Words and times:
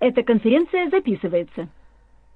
Эта 0.00 0.22
конференция 0.22 0.88
записывается. 0.90 1.68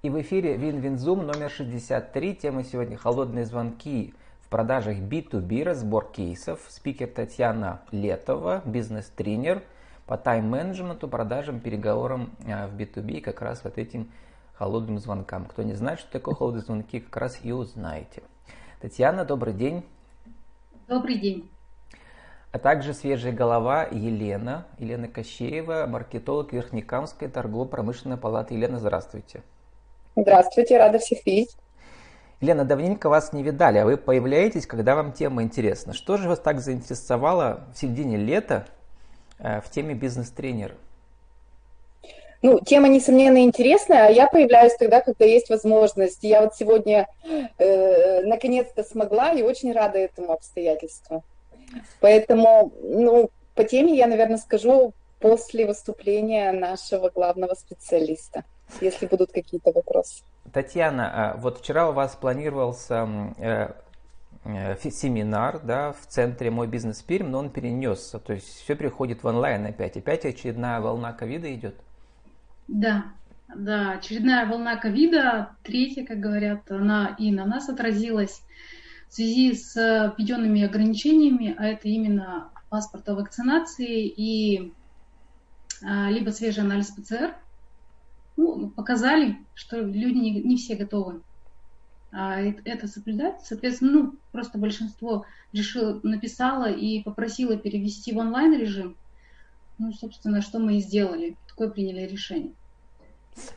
И 0.03 0.11
в 0.11 0.21
эфире 0.21 0.57
Win-Win 0.57 1.00
Zoom 1.00 1.25
номер 1.25 1.49
63. 1.49 2.35
Тема 2.35 2.65
сегодня 2.65 2.97
«Холодные 2.97 3.45
звонки 3.45 4.15
в 4.41 4.49
продажах 4.49 4.99
B2B, 4.99 5.63
разбор 5.63 6.11
кейсов». 6.11 6.59
Спикер 6.69 7.07
Татьяна 7.07 7.83
Летова, 7.93 8.63
бизнес-тренер 8.67 9.63
по 10.07 10.17
тайм-менеджменту, 10.19 11.07
продажам, 11.07 11.61
переговорам 11.61 12.31
а, 12.49 12.67
в 12.67 12.75
B2B, 12.77 13.21
как 13.21 13.41
раз 13.41 13.63
вот 13.63 13.79
этим 13.79 14.11
холодным 14.55 14.99
звонкам. 14.99 15.45
Кто 15.45 15.63
не 15.63 15.75
знает, 15.75 16.01
что 16.01 16.11
такое 16.11 16.35
холодные 16.35 16.63
звонки, 16.63 16.99
как 16.99 17.17
раз 17.17 17.39
и 17.45 17.53
узнаете. 17.53 18.25
Татьяна, 18.81 19.25
добрый 19.25 19.55
день. 19.55 19.85
Добрый 20.89 21.21
день 21.21 21.49
а 22.53 22.59
также 22.59 22.93
свежая 22.93 23.33
голова 23.33 23.85
Елена, 23.91 24.67
Елена 24.79 25.09
Кощеева, 25.09 25.87
маркетолог 25.89 26.53
Верхнекамской 26.53 27.29
торгово-промышленной 27.29 28.19
палаты. 28.19 28.55
Елена, 28.55 28.79
здравствуйте. 28.79 29.43
Здравствуйте, 30.15 30.77
рада 30.77 30.99
всех 30.99 31.25
видеть. 31.25 31.57
Елена, 32.43 32.65
давненько 32.67 33.09
вас 33.09 33.33
не 33.33 33.43
видали, 33.43 33.79
а 33.79 33.87
вы 33.87 33.97
появляетесь, 33.97 34.67
когда 34.67 34.95
вам 34.95 35.13
тема 35.13 35.43
интересна. 35.43 35.95
Что 35.95 36.19
же 36.19 36.29
вас 36.29 36.41
так 36.41 36.61
заинтересовало 36.61 37.65
в 37.73 37.79
середине 37.79 38.19
лета 38.19 38.67
э, 39.39 39.61
в 39.63 39.71
теме 39.71 39.95
бизнес-тренера? 39.95 40.75
Ну, 42.43 42.59
тема, 42.59 42.89
несомненно, 42.89 43.45
интересная, 43.45 44.09
а 44.09 44.11
я 44.11 44.27
появляюсь 44.27 44.75
тогда, 44.75 45.01
когда 45.01 45.25
есть 45.25 45.49
возможность. 45.49 46.19
Я 46.23 46.43
вот 46.43 46.57
сегодня 46.57 47.07
э, 47.59 48.23
наконец-то 48.25 48.83
смогла 48.83 49.33
и 49.33 49.43
очень 49.43 49.73
рада 49.73 49.99
этому 49.99 50.33
обстоятельству. 50.33 51.23
Поэтому, 52.01 52.73
ну, 52.83 53.31
по 53.55 53.65
теме 53.65 53.97
я, 53.97 54.07
наверное, 54.07 54.39
скажу 54.39 54.95
после 55.21 55.67
выступления 55.67 56.53
нашего 56.53 57.11
главного 57.11 57.55
специалиста, 57.55 58.45
если 58.81 59.07
будут 59.07 59.33
какие-то 59.33 59.73
вопросы. 59.73 60.25
Татьяна, 60.53 61.11
а 61.15 61.37
вот 61.37 61.59
вчера 61.59 61.89
у 61.89 61.93
вас 61.93 62.17
планировался 62.17 63.09
э, 63.39 63.69
э, 64.45 64.91
семинар 64.91 65.61
да, 65.63 65.93
в 65.93 66.07
центре 66.07 66.51
«Мой 66.51 66.67
бизнес 66.67 67.01
Пермь», 67.03 67.29
но 67.29 67.39
он 67.39 67.51
перенесся, 67.51 68.19
то 68.19 68.33
есть 68.33 68.63
все 68.65 68.75
переходит 68.75 69.23
в 69.23 69.27
онлайн 69.27 69.65
опять. 69.67 69.97
Опять 69.97 70.27
очередная 70.27 70.81
волна 70.81 71.13
ковида 71.13 71.55
идет? 71.55 71.77
Да, 72.67 73.05
да, 73.55 73.93
очередная 73.93 74.47
волна 74.47 74.77
ковида, 74.77 75.51
третья, 75.63 76.05
как 76.05 76.19
говорят, 76.19 76.71
она 76.71 77.15
и 77.19 77.31
на 77.31 77.45
нас 77.45 77.69
отразилась 77.69 78.43
в 79.13 79.15
связи 79.15 79.53
с 79.53 79.75
введенными 80.17 80.63
ограничениями, 80.63 81.55
а 81.59 81.67
это 81.67 81.87
именно 81.87 82.51
паспорта 82.71 83.15
вакцинации 83.15 84.07
и 84.07 84.73
а, 85.85 86.09
либо 86.09 86.31
свежий 86.31 86.65
анализ 86.65 86.93
ПЦР, 86.93 87.37
ну, 88.39 88.71
показали, 88.71 89.37
что 89.53 89.83
люди 89.83 90.17
не, 90.17 90.43
не 90.43 90.57
все 90.57 90.77
готовы 90.77 91.21
а, 92.11 92.41
это 92.41 92.89
соблюдать. 92.89 93.43
Соответственно, 93.45 93.93
ну, 93.93 94.15
просто 94.31 94.57
большинство 94.57 95.27
решило, 95.53 96.01
написало 96.03 96.73
и 96.73 97.03
попросило 97.03 97.59
перевести 97.59 98.15
в 98.15 98.17
онлайн 98.17 98.59
режим. 98.59 98.97
Ну, 99.77 99.93
собственно, 99.93 100.41
что 100.41 100.59
мы 100.59 100.79
и 100.79 100.81
сделали. 100.81 101.37
Такое 101.49 101.69
приняли 101.69 102.09
решение. 102.11 102.55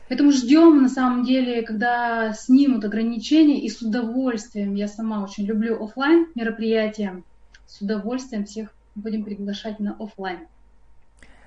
Поэтому 0.08 0.32
ждем, 0.32 0.82
на 0.82 0.88
самом 0.88 1.24
деле, 1.24 1.62
когда 1.62 2.32
снимут 2.32 2.84
ограничения, 2.84 3.60
и 3.60 3.68
с 3.68 3.82
удовольствием, 3.82 4.74
я 4.74 4.88
сама 4.88 5.22
очень 5.22 5.44
люблю 5.44 5.82
офлайн 5.82 6.28
мероприятия, 6.34 7.22
с 7.66 7.80
удовольствием 7.80 8.44
всех 8.44 8.68
будем 8.94 9.24
приглашать 9.24 9.78
на 9.80 9.96
офлайн. 9.98 10.46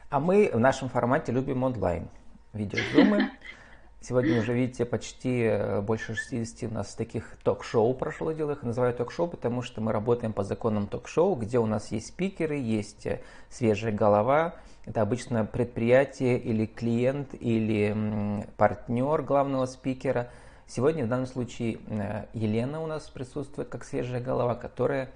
А 0.10 0.20
мы 0.20 0.50
в 0.54 0.60
нашем 0.60 0.90
формате 0.90 1.32
любим 1.32 1.64
онлайн 1.64 2.08
видеозумы. 2.54 3.32
Сегодня 4.02 4.40
уже, 4.40 4.54
видите, 4.54 4.86
почти 4.86 5.42
э, 5.44 5.82
больше 5.82 6.16
60 6.16 6.72
у 6.72 6.74
нас 6.74 6.96
таких 6.96 7.36
ток-шоу 7.44 7.94
прошло 7.94 8.32
дело. 8.32 8.52
Их 8.52 8.64
называю 8.64 8.94
ток-шоу, 8.94 9.28
потому 9.28 9.62
что 9.62 9.82
мы 9.82 9.92
работаем 9.92 10.32
по 10.32 10.46
законам 10.46 10.88
ток-шоу, 10.88 11.36
где 11.36 11.60
у 11.60 11.66
нас 11.66 11.92
есть 11.92 12.08
спикеры, 12.08 12.56
есть 12.56 13.06
э, 13.06 13.20
свежая 13.50 13.92
голова, 13.92 14.56
это 14.86 15.02
обычно 15.02 15.44
предприятие 15.44 16.40
или 16.40 16.66
клиент 16.66 17.34
или 17.34 18.46
партнер 18.56 19.22
главного 19.22 19.66
спикера. 19.66 20.30
Сегодня 20.66 21.04
в 21.04 21.10
данном 21.10 21.28
случае 21.28 21.80
э, 21.88 22.26
Елена 22.34 22.82
у 22.82 22.88
нас 22.88 23.10
присутствует 23.10 23.68
как 23.68 23.84
свежая 23.84 24.22
голова, 24.22 24.56
которая 24.56 25.10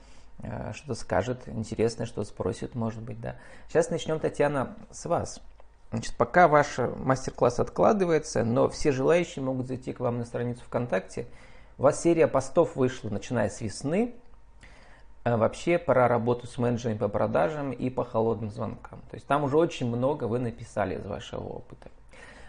что-то 0.73 0.95
скажет 0.95 1.47
интересное, 1.47 2.05
что 2.05 2.23
спросит, 2.23 2.75
может 2.75 3.01
быть, 3.01 3.21
да. 3.21 3.37
Сейчас 3.69 3.91
начнем, 3.91 4.19
Татьяна, 4.19 4.75
с 4.91 5.05
вас. 5.05 5.39
Значит, 5.93 6.15
пока 6.15 6.47
ваш 6.47 6.79
мастер-класс 6.79 7.59
откладывается, 7.59 8.43
но 8.43 8.67
все 8.67 8.91
желающие 8.91 9.45
могут 9.45 9.67
зайти 9.67 9.93
к 9.93 9.99
вам 9.99 10.17
на 10.17 10.25
страницу 10.25 10.61
ВКонтакте. 10.65 11.27
У 11.77 11.83
вас 11.83 12.01
серия 12.01 12.27
постов 12.27 12.75
вышла, 12.75 13.09
начиная 13.09 13.47
с 13.47 13.61
весны, 13.61 14.15
а 15.23 15.37
вообще 15.37 15.77
про 15.77 16.07
работу 16.07 16.47
с 16.47 16.57
менеджерами 16.57 16.97
по 16.97 17.09
продажам 17.09 17.71
и 17.71 17.91
по 17.91 18.03
холодным 18.03 18.49
звонкам. 18.49 19.01
То 19.11 19.17
есть 19.17 19.27
там 19.27 19.43
уже 19.43 19.55
очень 19.55 19.85
много 19.85 20.23
вы 20.23 20.39
написали 20.39 20.95
из 20.95 21.05
вашего 21.05 21.43
опыта. 21.43 21.91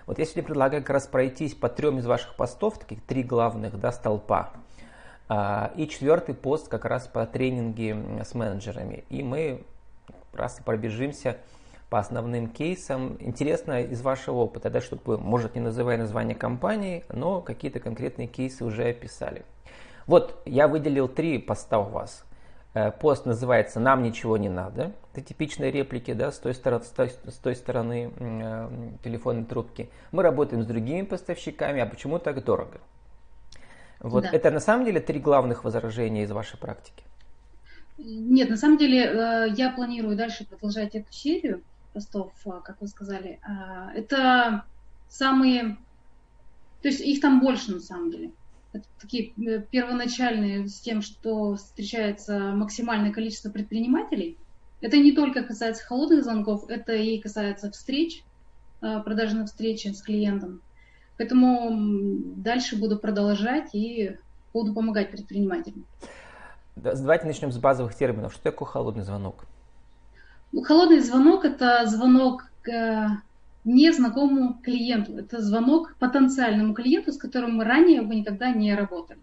Вот 0.07 0.19
я 0.19 0.25
сегодня 0.25 0.45
предлагаю 0.45 0.83
как 0.83 0.95
раз 0.95 1.07
пройтись 1.07 1.55
по 1.55 1.69
трем 1.69 1.99
из 1.99 2.07
ваших 2.07 2.37
постов, 2.37 2.79
таких 2.79 3.03
три 3.03 3.23
главных 3.23 3.79
да, 3.79 3.93
столпа. 3.93 4.55
А, 5.29 5.71
и 5.77 5.87
четвертый 5.87 6.35
пост 6.35 6.69
как 6.69 6.87
раз 6.87 7.09
по 7.09 7.27
тренинге 7.27 8.25
с 8.25 8.33
менеджерами. 8.33 9.05
И 9.11 9.23
мы 9.23 9.67
раз 10.33 10.63
пробежимся 10.65 11.37
по 11.91 11.99
основным 11.99 12.49
кейсам. 12.49 13.17
Интересно 13.21 13.83
из 13.83 14.03
вашего 14.03 14.37
опыта, 14.37 14.71
да, 14.71 14.81
чтобы 14.81 15.03
вы, 15.05 15.19
может, 15.19 15.55
не 15.55 15.61
называя 15.61 15.99
название 15.99 16.35
компании, 16.35 17.05
но 17.13 17.41
какие-то 17.41 17.81
конкретные 17.81 18.29
кейсы 18.29 18.65
уже 18.65 18.89
описали. 18.89 19.45
Вот 20.07 20.43
я 20.45 20.69
выделил 20.69 21.09
три 21.09 21.39
поста 21.39 21.79
у 21.79 21.85
вас. 21.85 22.25
Э, 22.75 22.91
пост 22.91 23.25
называется 23.25 23.79
«Нам 23.79 24.03
ничего 24.03 24.37
не 24.37 24.49
надо». 24.49 24.93
Это 25.13 25.23
типичные 25.23 25.71
реплики 25.71 26.13
да, 26.13 26.33
с, 26.33 26.39
той 26.39 26.55
стороны, 26.55 26.85
с, 26.85 26.89
той, 26.89 27.11
с 27.11 27.35
той 27.35 27.55
стороны 27.55 28.13
э, 28.19 28.69
телефонной 29.05 29.45
трубки. 29.45 29.89
Мы 30.11 30.25
работаем 30.25 30.63
с 30.63 30.67
другими 30.67 31.03
поставщиками, 31.03 31.81
а 31.81 31.87
почему 31.87 32.19
так 32.19 32.45
дорого? 32.45 32.81
Вот 34.01 34.25
да. 34.25 34.31
это 34.33 34.51
на 34.51 34.61
самом 34.61 34.85
деле 34.85 35.01
три 35.01 35.21
главных 35.21 35.63
возражения 35.65 36.25
из 36.25 36.33
вашей 36.33 36.59
практики. 36.59 37.05
Нет, 37.97 38.51
на 38.51 38.57
самом 38.57 38.77
деле 38.77 39.05
э, 39.05 39.49
я 39.57 39.71
планирую 39.71 40.17
дальше 40.17 40.45
продолжать 40.45 40.97
эту 40.97 41.13
серию 41.13 41.63
постов, 41.95 42.33
э, 42.45 42.61
как 42.63 42.81
вы 42.83 42.89
сказали. 42.89 43.41
Это 43.95 44.65
самые, 45.09 45.79
то 46.83 46.89
есть 46.89 47.01
их 47.01 47.21
там 47.21 47.41
больше 47.41 47.73
на 47.73 47.81
самом 47.81 48.11
деле 48.11 48.33
такие 49.01 49.33
э, 49.37 49.61
первоначальные 49.71 50.69
с 50.69 50.81
тем, 50.81 51.03
что 51.03 51.57
встречается 51.57 52.39
максимальное 52.39 53.13
количество 53.13 53.51
предпринимателей. 53.51 54.37
Это 54.81 54.97
не 54.97 55.13
только 55.13 55.43
касается 55.43 55.85
холодных 55.85 56.25
звонков, 56.25 56.69
это 56.69 56.95
и 56.95 57.19
касается 57.19 57.71
встреч, 57.71 58.23
э, 58.83 59.01
продажных 59.01 59.47
встреч 59.47 59.87
с 59.87 60.03
клиентом. 60.03 60.61
Поэтому 61.17 61.71
дальше 62.37 62.77
буду 62.77 62.99
продолжать 62.99 63.71
и 63.73 64.17
буду 64.53 64.75
помогать 64.75 65.11
предпринимателям. 65.11 65.87
Давайте 66.77 67.27
начнем 67.27 67.53
с 67.53 67.59
базовых 67.59 67.95
терминов. 67.95 68.33
Что 68.33 68.43
такое 68.43 68.67
холодный 68.67 69.05
звонок? 69.05 69.45
Ну, 70.55 70.63
холодный 70.63 71.01
звонок– 71.01 71.45
это 71.45 71.85
звонок 71.87 72.49
незнакомому 73.65 74.55
клиенту. 74.63 75.19
Это 75.19 75.43
звонок 75.43 75.97
потенциальному 75.99 76.75
клиенту, 76.75 77.11
с 77.11 77.19
которым 77.19 77.57
мы 77.57 77.65
ранее 77.65 78.03
вы 78.03 78.15
никогда 78.15 78.53
не 78.53 78.73
работали. 78.73 79.19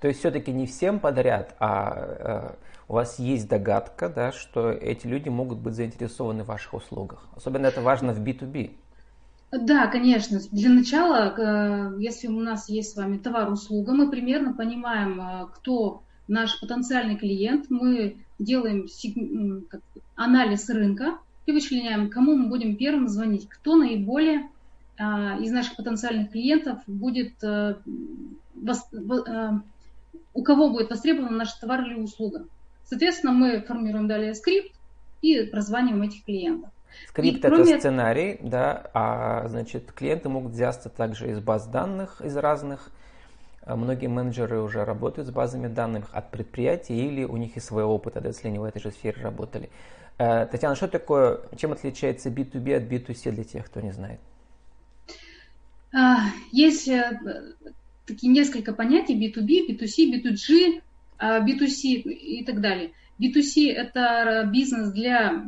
То 0.00 0.08
есть 0.08 0.20
все-таки 0.20 0.52
не 0.52 0.66
всем 0.66 1.00
подряд, 1.00 1.54
а 1.60 1.92
э, 1.92 2.54
у 2.88 2.94
вас 2.94 3.18
есть 3.18 3.46
догадка, 3.46 4.08
да, 4.08 4.32
что 4.32 4.70
эти 4.70 5.06
люди 5.06 5.28
могут 5.28 5.58
быть 5.58 5.74
заинтересованы 5.74 6.44
в 6.44 6.46
ваших 6.46 6.72
услугах. 6.72 7.26
Особенно 7.36 7.66
это 7.66 7.82
важно 7.82 8.14
в 8.14 8.22
B2B. 8.22 8.70
Да, 9.52 9.86
конечно. 9.88 10.40
Для 10.50 10.70
начала, 10.70 11.34
э, 11.36 12.00
если 12.00 12.28
у 12.28 12.40
нас 12.40 12.70
есть 12.70 12.94
с 12.94 12.96
вами 12.96 13.18
товар-услуга, 13.18 13.92
мы 13.92 14.10
примерно 14.10 14.54
понимаем, 14.54 15.20
э, 15.20 15.46
кто 15.56 16.04
наш 16.26 16.58
потенциальный 16.58 17.16
клиент. 17.16 17.66
Мы 17.68 18.16
делаем 18.40 18.88
анализ 20.16 20.68
рынка, 20.68 21.18
и 21.46 21.52
вычленяем, 21.52 22.10
кому 22.10 22.36
мы 22.36 22.48
будем 22.48 22.76
первым 22.76 23.08
звонить, 23.08 23.48
кто 23.48 23.76
наиболее 23.76 24.48
а, 24.98 25.38
из 25.40 25.50
наших 25.50 25.76
потенциальных 25.76 26.30
клиентов 26.30 26.78
будет, 26.86 27.32
вос, 27.42 28.88
а, 29.28 29.60
у 30.34 30.42
кого 30.42 30.70
будет 30.70 30.90
востребован 30.90 31.36
наш 31.36 31.52
товар 31.54 31.82
или 31.82 31.94
услуга. 31.94 32.44
Соответственно, 32.84 33.32
мы 33.32 33.60
формируем 33.62 34.08
далее 34.08 34.34
скрипт 34.34 34.74
и 35.22 35.44
прозваниваем 35.44 36.02
этих 36.02 36.24
клиентов. 36.24 36.70
Скрипт 37.08 37.36
и, 37.36 37.38
это 37.38 37.48
кроме... 37.48 37.78
сценарий, 37.78 38.38
да, 38.42 38.90
а 38.94 39.48
значит 39.48 39.92
клиенты 39.92 40.28
могут 40.28 40.52
взяться 40.52 40.88
также 40.88 41.30
из 41.30 41.40
баз 41.40 41.66
данных, 41.66 42.20
из 42.20 42.36
разных. 42.36 42.90
Многие 43.76 44.08
менеджеры 44.08 44.60
уже 44.60 44.84
работают 44.84 45.28
с 45.28 45.30
базами 45.30 45.68
данных 45.68 46.08
от 46.12 46.30
предприятий 46.30 47.06
или 47.06 47.24
у 47.24 47.36
них 47.36 47.54
есть 47.56 47.66
свой 47.66 47.84
опыт, 47.84 48.16
если 48.24 48.48
они 48.48 48.58
в 48.58 48.64
этой 48.64 48.80
же 48.80 48.90
сфере 48.90 49.22
работали. 49.22 49.70
Э, 50.18 50.46
Татьяна, 50.46 50.76
что 50.76 50.88
такое, 50.88 51.40
чем 51.56 51.72
отличается 51.72 52.30
B2B 52.30 52.76
от 52.76 52.82
B2C 52.84 53.32
для 53.32 53.44
тех, 53.44 53.66
кто 53.66 53.80
не 53.80 53.92
знает? 53.92 54.20
А, 55.92 56.26
есть 56.52 56.88
э, 56.88 57.20
такие 58.06 58.32
несколько 58.32 58.72
понятий 58.72 59.14
B2B, 59.14 59.68
B2C, 59.68 60.12
B2G, 60.12 60.82
B2C 61.18 62.02
и 62.02 62.44
так 62.44 62.60
далее. 62.60 62.92
B2C– 63.20 63.70
это 63.74 64.48
бизнес 64.50 64.92
для 64.92 65.44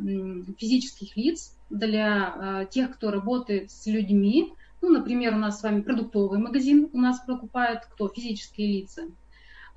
физических 0.59 1.17
лиц, 1.17 1.55
для 1.69 2.33
а, 2.35 2.65
тех, 2.65 2.93
кто 2.93 3.11
работает 3.11 3.71
с 3.71 3.87
людьми. 3.87 4.53
Ну, 4.83 4.89
например, 4.89 5.33
у 5.33 5.37
нас 5.37 5.61
с 5.61 5.63
вами 5.63 5.79
продуктовый 5.79 6.39
магазин 6.39 6.89
у 6.91 6.99
нас 6.99 7.21
покупает 7.25 7.85
кто? 7.93 8.09
Физические 8.09 8.67
лица. 8.67 9.03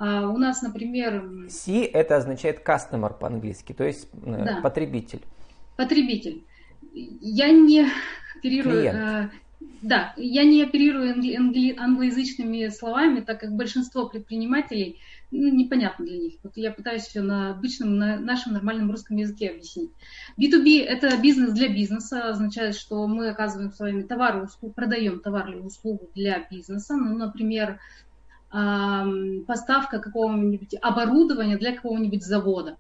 А 0.01 0.29
у 0.29 0.37
нас, 0.37 0.63
например... 0.63 1.47
C– 1.49 1.85
это 1.93 2.17
означает 2.17 2.67
customer 2.67 3.17
по-английски, 3.17 3.73
то 3.73 3.85
есть 3.85 4.09
да. 4.13 4.59
потребитель. 4.61 5.23
Потребитель. 5.77 6.43
Я 6.93 7.53
не 7.53 7.87
оперирую... 8.37 8.81
Клиент. 8.81 8.99
Э, 8.99 9.31
да, 9.81 10.13
я 10.17 10.43
не 10.43 10.65
оперирую 10.65 11.15
англоязычными 11.81 12.67
словами, 12.71 13.21
так 13.21 13.39
как 13.39 13.53
большинство 13.55 14.09
предпринимателей 14.09 15.01
ну, 15.31 15.53
непонятно 15.53 16.05
для 16.05 16.19
них. 16.19 16.35
Вот 16.43 16.57
я 16.57 16.71
пытаюсь 16.71 17.03
все 17.03 17.21
на 17.21 17.51
обычном, 17.51 17.97
на 17.97 18.19
нашем 18.19 18.53
нормальном 18.53 18.91
русском 18.91 19.17
языке 19.17 19.51
объяснить. 19.51 19.91
B2B– 20.39 20.85
это 20.87 21.17
бизнес 21.19 21.53
для 21.53 21.69
бизнеса, 21.69 22.29
означает, 22.29 22.75
что 22.75 23.07
мы 23.07 23.29
оказываем 23.29 23.73
с 23.73 23.79
вами 23.79 24.03
товар, 24.03 24.43
услугу, 24.43 24.75
продаем 24.75 25.21
товар 25.21 25.49
или 25.51 25.61
услугу 25.61 26.09
для 26.15 26.47
бизнеса. 26.51 26.97
Ну, 26.97 27.17
например, 27.17 27.81
поставка 28.51 29.99
какого-нибудь 29.99 30.77
оборудования 30.81 31.59
для 31.59 31.75
какого-нибудь 31.75 32.25
завода. 32.25 32.77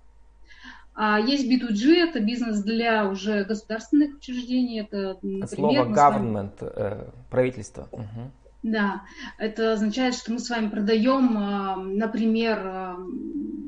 А 0.94 1.20
есть 1.20 1.46
B2G, 1.46 1.94
это 1.94 2.20
бизнес 2.20 2.62
для 2.62 3.06
уже 3.06 3.44
государственных 3.44 4.16
учреждений. 4.16 4.80
Это, 4.80 5.18
например, 5.20 5.46
Слово 5.48 5.92
government, 5.92 6.54
э, 6.60 7.10
правительство. 7.28 7.86
Угу. 7.92 8.30
Да, 8.66 9.02
это 9.38 9.74
означает, 9.74 10.16
что 10.16 10.32
мы 10.32 10.40
с 10.40 10.50
вами 10.50 10.68
продаем, 10.68 11.96
например, 11.96 12.96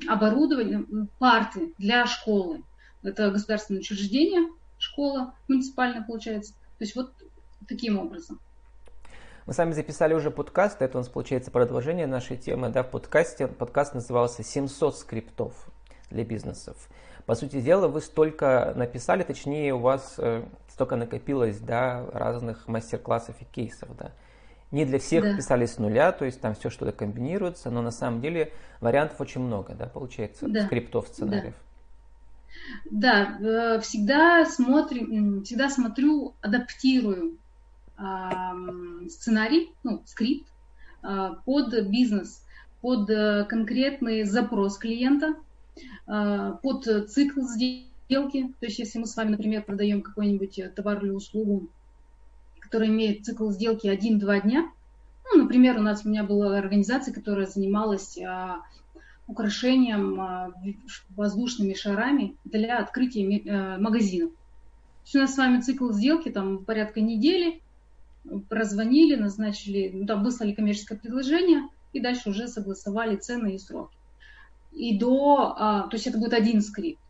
оборудование, 0.08 0.84
парты 1.20 1.72
для 1.78 2.04
школы. 2.06 2.64
Это 3.04 3.30
государственное 3.30 3.80
учреждение, 3.80 4.50
школа 4.76 5.34
муниципальная 5.46 6.02
получается. 6.02 6.54
То 6.78 6.84
есть 6.84 6.96
вот 6.96 7.12
таким 7.68 7.96
образом. 7.96 8.40
Мы 9.46 9.52
с 9.52 9.58
вами 9.58 9.70
записали 9.70 10.14
уже 10.14 10.32
подкаст, 10.32 10.82
это 10.82 10.98
у 10.98 11.00
нас 11.00 11.08
получается 11.08 11.52
продолжение 11.52 12.08
нашей 12.08 12.36
темы. 12.36 12.68
Да, 12.68 12.82
в 12.82 12.90
подкасте, 12.90 13.46
подкаст 13.46 13.94
назывался 13.94 14.42
«700 14.42 14.94
скриптов 14.94 15.54
для 16.10 16.24
бизнесов». 16.24 16.88
По 17.24 17.36
сути 17.36 17.60
дела, 17.60 17.86
вы 17.86 18.00
столько 18.00 18.72
написали, 18.74 19.22
точнее, 19.22 19.74
у 19.74 19.78
вас 19.78 20.16
э, 20.18 20.42
столько 20.68 20.96
накопилось 20.96 21.60
да, 21.60 22.04
разных 22.12 22.66
мастер-классов 22.66 23.36
и 23.40 23.44
кейсов. 23.44 23.96
Да. 23.96 24.10
Не 24.70 24.84
для 24.84 24.98
всех 24.98 25.24
да. 25.24 25.36
писали 25.36 25.64
с 25.64 25.78
нуля, 25.78 26.12
то 26.12 26.26
есть 26.26 26.40
там 26.40 26.54
все 26.54 26.68
что-то 26.68 26.92
комбинируется, 26.92 27.70
но 27.70 27.80
на 27.80 27.90
самом 27.90 28.20
деле 28.20 28.52
вариантов 28.80 29.20
очень 29.20 29.40
много, 29.40 29.74
да, 29.74 29.86
получается, 29.86 30.46
да. 30.46 30.66
скриптов, 30.66 31.08
сценариев. 31.08 31.54
Да. 32.90 33.38
да, 33.40 33.76
э, 33.76 33.80
всегда 33.80 34.44
смотрим, 34.44 35.42
всегда 35.42 35.70
смотрю, 35.70 36.34
адаптирую 36.42 37.38
сценарий, 39.08 39.72
ну, 39.82 40.02
скрипт 40.06 40.46
а, 41.02 41.34
под 41.44 41.88
бизнес, 41.88 42.44
под 42.80 43.10
э, 43.10 43.44
конкретный 43.48 44.22
запрос 44.22 44.78
клиента, 44.78 45.34
а, 46.06 46.52
под 46.62 46.84
цикл 47.10 47.40
сделки. 47.40 48.54
То 48.60 48.66
есть 48.66 48.78
если 48.78 49.00
мы 49.00 49.06
с 49.06 49.16
вами, 49.16 49.30
например, 49.30 49.64
продаем 49.64 50.02
какой-нибудь 50.02 50.74
товар 50.76 51.04
или 51.04 51.10
услугу, 51.10 51.68
который 52.68 52.88
имеет 52.88 53.24
цикл 53.24 53.50
сделки 53.50 53.86
1-2 53.86 54.42
дня, 54.42 54.70
ну, 55.32 55.42
например, 55.42 55.78
у 55.78 55.82
нас 55.82 56.04
у 56.04 56.08
меня 56.08 56.24
была 56.24 56.56
организация, 56.56 57.12
которая 57.12 57.46
занималась 57.46 58.18
а, 58.18 58.62
украшением 59.26 60.18
воздушными 61.10 61.74
шарами 61.74 62.36
для 62.44 62.78
открытия 62.78 63.38
э, 63.38 63.78
магазинов. 63.78 64.30
То 64.30 65.04
есть 65.04 65.16
у 65.16 65.18
нас 65.18 65.34
с 65.34 65.38
вами 65.38 65.60
цикл 65.60 65.90
сделки 65.92 66.30
там 66.30 66.64
порядка 66.64 67.00
недели, 67.00 67.60
прозвонили, 68.48 69.16
назначили, 69.16 69.90
ну, 69.92 70.06
там 70.06 70.22
выслали 70.22 70.52
коммерческое 70.52 70.98
предложение 70.98 71.68
и 71.92 72.00
дальше 72.00 72.30
уже 72.30 72.48
согласовали 72.48 73.16
цены 73.16 73.54
и 73.54 73.58
сроки. 73.58 73.96
И 74.72 74.98
до, 74.98 75.54
а, 75.56 75.82
то 75.88 75.96
есть 75.96 76.06
это 76.06 76.18
будет 76.18 76.32
один 76.32 76.62
скрипт. 76.62 77.00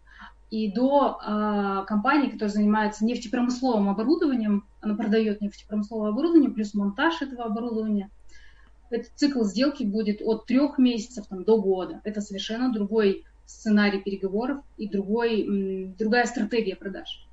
И 0.50 0.72
до 0.72 1.18
а, 1.20 1.84
компании, 1.84 2.30
которая 2.30 2.52
занимается 2.52 3.04
нефтепромысловым 3.04 3.90
оборудованием, 3.90 4.66
она 4.80 4.94
продает 4.94 5.42
нефтепромысловое 5.42 6.10
оборудование 6.10 6.50
плюс 6.50 6.72
монтаж 6.72 7.20
этого 7.20 7.44
оборудования, 7.44 8.10
этот 8.90 9.12
цикл 9.14 9.44
сделки 9.44 9.84
будет 9.84 10.22
от 10.22 10.46
трех 10.46 10.78
месяцев 10.78 11.26
там, 11.26 11.44
до 11.44 11.60
года. 11.60 12.00
Это 12.04 12.22
совершенно 12.22 12.72
другой 12.72 13.24
сценарий 13.44 14.00
переговоров 14.00 14.62
и 14.78 14.88
другой, 14.88 15.94
другая 15.98 16.24
стратегия 16.24 16.76
продаж. 16.76 17.27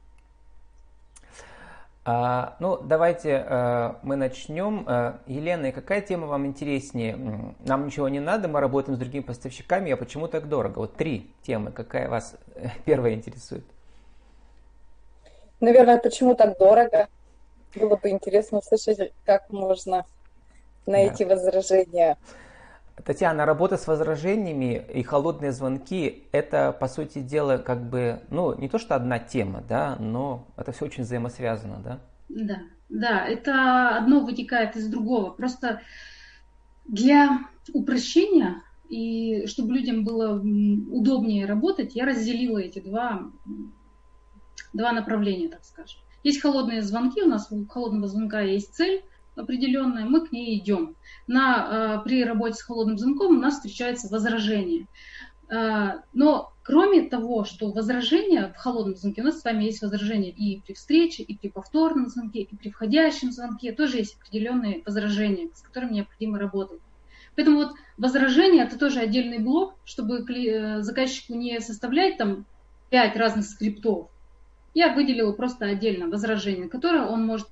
А, 2.08 2.56
ну, 2.60 2.78
давайте 2.78 3.44
а, 3.48 4.00
мы 4.04 4.16
начнем. 4.16 4.86
А, 4.88 5.20
Елена, 5.26 5.72
какая 5.72 6.02
тема 6.02 6.28
вам 6.28 6.46
интереснее? 6.46 7.18
Нам 7.66 7.88
ничего 7.88 8.08
не 8.10 8.20
надо, 8.20 8.48
мы 8.48 8.60
работаем 8.60 8.96
с 8.96 9.00
другими 9.00 9.24
поставщиками, 9.24 9.92
а 9.92 9.98
почему 9.98 10.28
так 10.28 10.48
дорого? 10.48 10.78
Вот 10.80 10.96
три 10.96 11.32
темы, 11.42 11.72
какая 11.72 12.08
вас 12.08 12.36
э, 12.54 12.68
первая 12.86 13.14
интересует? 13.16 13.66
Наверное, 15.60 15.98
почему 15.98 16.36
так 16.36 16.60
дорого? 16.60 17.08
Было 17.74 17.96
бы 17.96 18.10
интересно 18.10 18.60
услышать, 18.60 19.12
как 19.26 19.50
можно 19.50 20.06
найти 20.86 21.26
да. 21.26 21.36
возражения. 21.36 22.18
Татьяна, 23.04 23.46
работа 23.46 23.78
с 23.78 23.88
возражениями 23.88 24.84
и 24.94 25.04
холодные 25.04 25.52
звонки– 25.52 26.24
это, 26.32 26.72
по 26.72 26.88
сути 26.88 27.20
дела, 27.20 27.58
как 27.58 27.90
бы, 27.90 28.22
ну, 28.30 28.58
не 28.58 28.70
то 28.70 28.80
что 28.80 28.96
одна 28.96 29.20
тема, 29.20 29.64
да, 29.68 29.98
но 30.00 30.48
это 30.56 30.72
все 30.72 30.86
очень 30.86 31.04
взаимосвязано, 31.04 31.82
да? 31.84 32.00
Да, 32.30 32.60
да, 32.88 33.26
это 33.28 33.98
одно 33.98 34.22
вытекает 34.22 34.78
из 34.78 34.88
другого. 34.88 35.32
Просто 35.32 35.82
для 36.86 37.42
упрощения 37.74 38.62
и 38.88 39.46
чтобы 39.48 39.74
людям 39.74 40.06
было 40.06 40.40
удобнее 40.40 41.46
работать, 41.46 41.96
я 41.96 42.06
разделила 42.06 42.60
эти 42.60 42.80
два, 42.80 43.24
два 44.74 44.94
направления, 44.94 45.50
так 45.50 45.66
скажем. 45.66 46.00
Есть 46.24 46.42
холодные 46.42 46.82
звонки, 46.82 47.22
у 47.22 47.28
нас 47.28 47.52
у 47.52 47.66
холодного 47.66 48.08
звонка 48.08 48.40
есть 48.40 48.74
цель– 48.74 49.04
определенная, 49.36 50.06
мы 50.06 50.26
к 50.26 50.32
ней 50.32 50.58
идем. 50.58 50.96
На, 51.28 52.00
э, 52.00 52.04
при 52.04 52.24
работе 52.24 52.56
с 52.56 52.62
холодным 52.62 52.98
замком 52.98 53.38
у 53.38 53.42
нас 53.42 53.56
встречается 53.56 54.08
возражение. 54.10 54.88
Э, 55.50 56.00
но 56.14 56.54
кроме 56.64 57.04
того, 57.04 57.46
что 57.46 57.72
возражение 57.72 58.54
в 58.54 58.58
холодном 58.58 58.96
звонке, 58.96 59.22
у 59.22 59.26
нас 59.26 59.40
с 59.40 59.44
вами 59.44 59.66
есть 59.66 59.82
возражение 59.82 60.32
и 60.32 60.62
при 60.62 60.74
встрече, 60.74 61.24
и 61.24 61.38
при 61.38 61.50
повторном 61.50 62.08
звонке, 62.08 62.42
и 62.42 62.56
при 62.56 62.70
входящем 62.70 63.32
звонке, 63.32 63.72
тоже 63.72 63.98
есть 63.98 64.18
определенные 64.20 64.82
возражения, 64.86 65.50
с 65.54 65.62
которыми 65.62 65.94
необходимо 65.94 66.40
работать. 66.40 66.82
Поэтому 67.36 67.58
вот 67.58 67.74
возражение 67.98 68.64
это 68.64 68.80
тоже 68.80 69.00
отдельный 69.00 69.40
блок, 69.40 69.76
чтобы 69.84 70.20
э, 70.20 70.82
заказчику 70.82 71.34
не 71.34 71.60
составлять 71.60 72.18
там 72.18 72.46
пять 72.90 73.16
разных 73.16 73.46
скриптов. 73.46 74.08
Я 74.74 74.94
выделила 74.94 75.32
просто 75.32 75.66
отдельно 75.66 76.08
возражение, 76.08 76.68
которое 76.68 77.06
он 77.06 77.26
может 77.26 77.48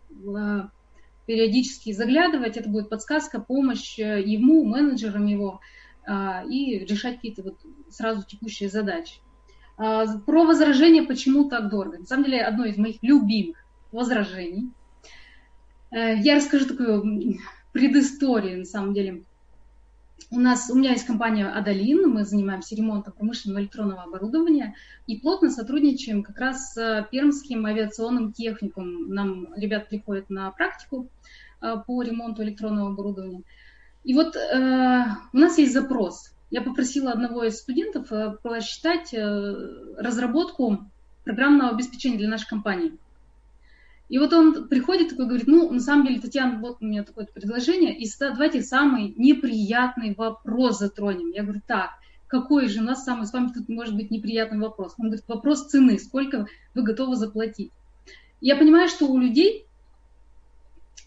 периодически 1.26 1.94
заглядывать, 1.94 2.58
это 2.58 2.70
будет 2.70 2.90
подсказка, 2.90 3.40
помощь 3.40 3.98
э, 4.00 4.22
ему, 4.22 4.64
менеджерам 4.66 5.26
его, 5.26 5.62
а, 6.06 6.44
и 6.50 6.80
решать 6.80 7.16
какие-то 7.16 7.44
вот 7.44 7.60
сразу 7.90 8.26
текущие 8.28 8.70
задачи. 8.70 9.20
А, 9.78 10.06
про 10.20 10.46
возражение, 10.46 11.04
почему 11.04 11.50
так 11.50 11.70
дорого. 11.70 12.00
На 12.00 12.06
самом 12.06 12.26
деле, 12.26 12.42
одно 12.42 12.66
из 12.66 12.78
моих 12.78 12.98
любимых 13.02 13.58
возражений. 13.92 14.72
Э, 15.92 16.18
я 16.18 16.36
расскажу 16.36 16.68
такую 16.68 17.40
предысторию, 17.72 18.60
на 18.60 18.66
самом 18.66 18.94
деле. 18.94 19.24
У 20.32 20.40
нас, 20.40 20.70
у 20.70 20.76
меня 20.76 20.92
есть 20.92 21.06
компания 21.06 21.48
Адалин, 21.48 22.10
мы 22.10 22.24
занимаемся 22.24 22.76
ремонтом 22.76 23.14
промышленного 23.14 23.62
электронного 23.62 24.04
оборудования 24.04 24.76
и 25.08 25.18
плотно 25.18 25.50
сотрудничаем 25.50 26.24
как 26.24 26.38
раз 26.38 26.74
с 26.74 27.08
Пермским 27.12 27.66
авиационным 27.66 28.32
техникумом. 28.34 29.10
Нам 29.10 29.54
ребят 29.56 29.90
приходят 29.90 30.30
на 30.30 30.52
практику 30.52 31.10
э, 31.62 31.76
по 31.86 32.02
ремонту 32.02 32.44
электронного 32.44 32.90
оборудования. 32.90 33.44
И 34.04 34.14
вот 34.14 34.36
э, 34.36 35.06
у 35.32 35.38
нас 35.38 35.58
есть 35.58 35.74
запрос. 35.74 36.34
Я 36.52 36.62
попросила 36.62 37.12
одного 37.12 37.44
из 37.44 37.58
студентов 37.58 38.12
э, 38.12 38.38
просчитать 38.44 39.14
э, 39.14 39.56
разработку 39.98 40.86
программного 41.24 41.72
обеспечения 41.72 42.18
для 42.18 42.30
нашей 42.30 42.48
компании. 42.48 42.98
И 44.10 44.20
вот 44.20 44.34
он 44.34 44.68
приходит 44.68 45.10
такой, 45.10 45.26
говорит, 45.26 45.48
ну, 45.48 45.72
на 45.72 45.80
самом 45.80 46.06
деле, 46.06 46.20
Татьяна, 46.20 46.60
вот 46.60 46.78
у 46.82 46.86
меня 46.86 47.04
такое 47.04 47.26
предложение, 47.26 47.98
и 47.98 48.08
давайте 48.20 48.62
самый 48.62 49.14
неприятный 49.18 50.14
вопрос 50.16 50.80
затронем. 50.80 51.32
Я 51.32 51.44
говорю, 51.44 51.62
так, 51.66 51.92
какой 52.28 52.68
же 52.68 52.82
у 52.82 52.84
нас 52.84 53.04
самый 53.04 53.26
с 53.26 53.34
вами 53.34 53.52
тут 53.54 53.70
может 53.70 53.96
быть 53.96 54.12
неприятный 54.12 54.60
вопрос? 54.60 54.94
Он 54.98 55.06
говорит, 55.06 55.26
вопрос 55.28 55.68
цены, 55.68 55.98
сколько 56.00 56.48
вы 56.76 56.84
готовы 56.84 57.16
заплатить? 57.16 57.72
Я 58.42 58.56
понимаю, 58.56 58.90
что 58.90 59.08
у 59.08 59.18
людей 59.18 59.66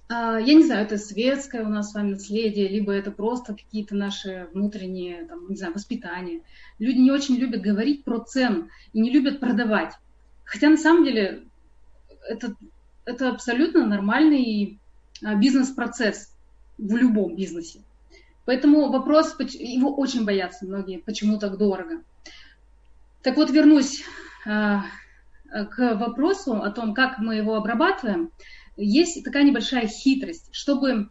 А, 0.09 0.39
я 0.39 0.55
не 0.55 0.63
знаю, 0.63 0.85
это 0.85 0.99
светское 0.99 1.65
у 1.65 1.69
нас 1.69 1.91
с 1.91 1.95
вами 1.95 2.13
наследие, 2.13 2.69
либо 2.69 2.93
это 2.93 3.11
просто 3.11 3.55
какие-то 3.55 3.97
наши 3.97 4.49
внутренние, 4.53 5.25
там, 5.27 5.49
не 5.49 5.57
знаю, 5.57 5.75
воспитания. 5.75 6.43
Люди 6.79 6.99
не 6.99 7.11
очень 7.11 7.35
любят 7.37 7.61
говорить 7.61 8.05
про 8.05 8.21
цену 8.21 8.69
и 8.93 9.01
не 9.01 9.11
любят 9.11 9.41
продавать. 9.41 9.95
Хотя 10.45 10.71
на 10.71 10.77
самом 10.77 11.05
деле 11.05 11.43
это, 12.29 12.55
это 13.07 13.31
абсолютно 13.31 13.87
нормальный 13.87 14.79
а, 15.25 15.35
бизнес-процесс 15.37 16.35
в 16.77 16.95
любом 16.97 17.35
бизнесе. 17.35 17.81
Поэтому 18.45 18.91
вопрос, 18.91 19.35
его 19.39 19.95
очень 19.95 20.25
боятся 20.25 20.67
многие, 20.67 20.99
почему 20.99 21.39
так 21.39 21.57
дорого. 21.57 22.03
Так 23.23 23.37
вот, 23.37 23.51
вернусь 23.51 24.05
а, 24.45 24.85
к 25.71 25.95
вопросу 25.95 26.63
о 26.63 26.71
том, 26.71 26.95
как 26.95 27.19
мы 27.19 27.37
его 27.37 27.55
обрабатываем. 27.55 28.31
Есть 28.77 29.25
такая 29.25 29.45
небольшая 29.45 29.87
хитрость, 29.87 30.49
чтобы 30.53 31.09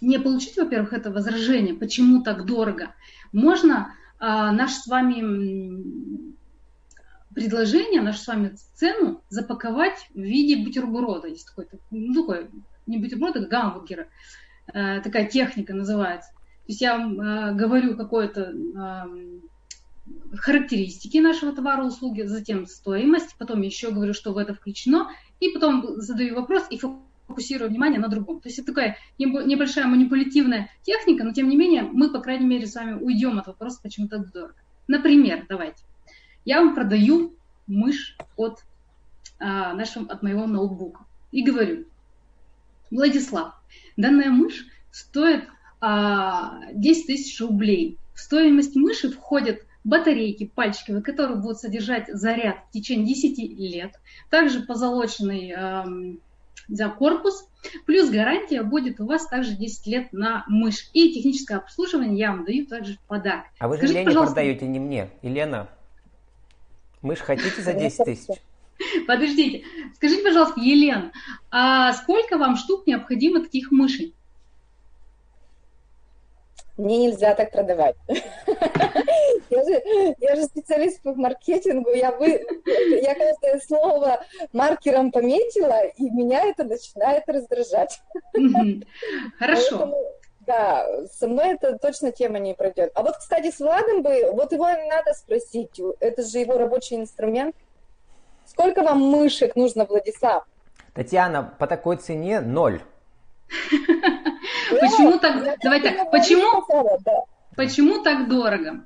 не 0.00 0.18
получить, 0.18 0.56
во-первых, 0.56 0.92
это 0.92 1.10
возражение, 1.10 1.74
почему 1.74 2.22
так 2.22 2.44
дорого, 2.44 2.94
можно 3.32 3.94
а, 4.18 4.50
наш 4.52 4.72
с 4.72 4.86
вами 4.86 6.29
предложение, 7.34 8.02
нашу 8.02 8.18
с 8.18 8.26
вами 8.26 8.56
цену 8.74 9.22
запаковать 9.28 10.08
в 10.14 10.20
виде 10.20 10.64
бутерброда. 10.64 11.28
Есть 11.28 11.46
такой, 11.46 11.68
ну, 11.90 12.14
такой 12.14 12.50
не 12.86 12.98
бутерброд, 12.98 13.36
а 13.36 13.40
гамбургера. 13.40 14.08
Э, 14.72 15.00
такая 15.00 15.26
техника 15.26 15.74
называется. 15.74 16.30
То 16.30 16.72
есть 16.72 16.80
я 16.80 16.96
вам 16.96 17.20
э, 17.20 17.54
говорю 17.54 17.96
какое-то 17.96 18.52
э, 18.52 20.36
характеристики 20.36 21.18
нашего 21.18 21.52
товара, 21.52 21.84
услуги, 21.84 22.22
затем 22.22 22.66
стоимость, 22.66 23.36
потом 23.38 23.62
еще 23.62 23.90
говорю, 23.90 24.14
что 24.14 24.32
в 24.32 24.38
это 24.38 24.54
включено, 24.54 25.10
и 25.40 25.50
потом 25.50 26.00
задаю 26.00 26.36
вопрос 26.36 26.66
и 26.70 26.78
фокусирую 26.78 27.70
внимание 27.70 28.00
на 28.00 28.08
другом. 28.08 28.40
То 28.40 28.48
есть 28.48 28.58
это 28.58 28.68
такая 28.68 28.96
небольшая 29.18 29.86
манипулятивная 29.86 30.70
техника, 30.82 31.24
но 31.24 31.32
тем 31.32 31.48
не 31.48 31.56
менее 31.56 31.82
мы, 31.82 32.12
по 32.12 32.20
крайней 32.20 32.46
мере, 32.46 32.66
с 32.66 32.74
вами 32.74 33.00
уйдем 33.00 33.38
от 33.38 33.46
вопроса, 33.46 33.80
почему 33.82 34.08
так 34.08 34.30
дорого. 34.32 34.54
Например, 34.88 35.46
давайте, 35.48 35.82
я 36.44 36.62
вам 36.62 36.74
продаю 36.74 37.34
мышь 37.66 38.16
от, 38.36 38.64
а, 39.38 39.74
нашего, 39.74 40.10
от 40.10 40.22
моего 40.22 40.46
ноутбука 40.46 41.04
и 41.32 41.42
говорю, 41.42 41.84
Владислав, 42.90 43.54
данная 43.96 44.30
мышь 44.30 44.66
стоит 44.90 45.44
а, 45.80 46.60
10 46.72 47.06
тысяч 47.06 47.40
рублей. 47.40 47.98
В 48.14 48.20
стоимость 48.20 48.76
мыши 48.76 49.10
входят 49.10 49.60
батарейки 49.84 50.46
пальчиковые, 50.46 51.02
которые 51.02 51.38
будут 51.38 51.58
содержать 51.58 52.08
заряд 52.08 52.58
в 52.68 52.72
течение 52.72 53.06
10 53.06 53.58
лет, 53.58 53.98
также 54.28 54.60
позолоченный 54.60 55.54
э, 55.56 56.16
за 56.68 56.88
корпус, 56.88 57.48
плюс 57.86 58.10
гарантия 58.10 58.62
будет 58.62 59.00
у 59.00 59.06
вас 59.06 59.26
также 59.26 59.52
10 59.52 59.86
лет 59.86 60.12
на 60.12 60.44
мышь. 60.48 60.90
И 60.92 61.14
техническое 61.14 61.56
обслуживание 61.56 62.18
я 62.18 62.32
вам 62.32 62.44
даю 62.44 62.66
также 62.66 62.96
в 62.96 63.00
подарок. 63.00 63.46
А 63.58 63.68
вы 63.68 63.76
же 63.76 63.88
Скажите, 63.88 64.04
Лене 64.04 64.12
продаете, 64.12 64.66
не 64.66 64.78
мне. 64.78 65.10
Елена, 65.22 65.68
мышь 67.02 67.20
хотите 67.20 67.62
за 67.62 67.72
10 67.72 68.04
тысяч? 68.04 68.36
Подождите. 69.06 69.64
Скажите, 69.94 70.22
пожалуйста, 70.22 70.60
Елена, 70.60 71.12
а 71.50 71.92
сколько 71.92 72.38
вам 72.38 72.56
штук 72.56 72.86
необходимо 72.86 73.40
таких 73.40 73.70
мышей? 73.70 74.14
Мне 76.76 76.98
нельзя 77.08 77.34
так 77.34 77.52
продавать. 77.52 77.96
Я 79.50 79.64
же, 79.64 79.82
я 80.20 80.36
же 80.36 80.44
специалист 80.44 81.02
по 81.02 81.12
маркетингу, 81.12 81.90
я, 81.90 82.12
вы, 82.12 82.46
я 83.02 83.14
каждое 83.16 83.60
слово 83.66 84.24
маркером 84.52 85.10
пометила, 85.10 85.86
и 85.86 86.08
меня 86.08 86.44
это 86.44 86.62
начинает 86.62 87.24
раздражать. 87.26 88.00
Хорошо. 89.40 89.78
Поэтому, 89.78 89.96
да, 90.50 91.06
со 91.06 91.28
мной 91.28 91.54
это 91.54 91.78
точно 91.78 92.10
тема 92.10 92.40
не 92.40 92.54
пройдет. 92.54 92.90
А 92.96 93.02
вот, 93.02 93.16
кстати, 93.16 93.52
с 93.52 93.60
Владом 93.60 94.02
бы, 94.02 94.32
вот 94.32 94.50
его 94.52 94.66
надо 94.66 95.14
спросить, 95.14 95.80
это 96.00 96.22
же 96.24 96.38
его 96.38 96.58
рабочий 96.58 96.96
инструмент. 96.96 97.54
Сколько 98.46 98.82
вам 98.82 98.98
мышек 98.98 99.54
нужно, 99.54 99.84
Владислав? 99.84 100.44
Татьяна, 100.92 101.54
по 101.58 101.68
такой 101.68 101.98
цене 101.98 102.40
ноль. 102.40 102.82
Почему 104.70 105.18
так? 105.20 105.60
Давай 105.62 105.80
так. 105.82 106.10
Почему? 106.10 106.64
Почему 107.54 108.02
так 108.02 108.28
дорого? 108.28 108.84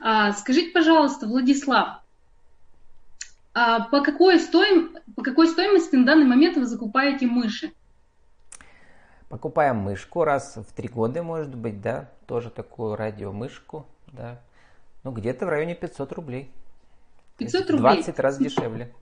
А, 0.00 0.32
скажите, 0.32 0.70
пожалуйста, 0.70 1.26
Владислав, 1.26 1.98
а 3.54 3.80
по, 3.80 4.00
какой 4.00 4.38
стоим, 4.38 4.96
по 5.14 5.22
какой 5.22 5.48
стоимости 5.48 5.94
на 5.96 6.06
данный 6.06 6.24
момент 6.24 6.56
вы 6.56 6.64
закупаете 6.64 7.26
мыши? 7.26 7.72
Покупаем 9.32 9.76
мышку 9.76 10.24
раз 10.24 10.56
в 10.58 10.74
три 10.74 10.88
года, 10.88 11.22
может 11.22 11.54
быть, 11.54 11.80
да, 11.80 12.10
тоже 12.26 12.50
такую 12.50 12.96
радиомышку, 12.96 13.86
да. 14.08 14.38
Ну, 15.04 15.10
где-то 15.10 15.46
в 15.46 15.48
районе 15.48 15.74
500 15.74 16.12
рублей. 16.12 16.50
500 17.38 17.70
рублей? 17.70 17.94
20 17.94 18.18
раз 18.18 18.36
дешевле. 18.36 18.92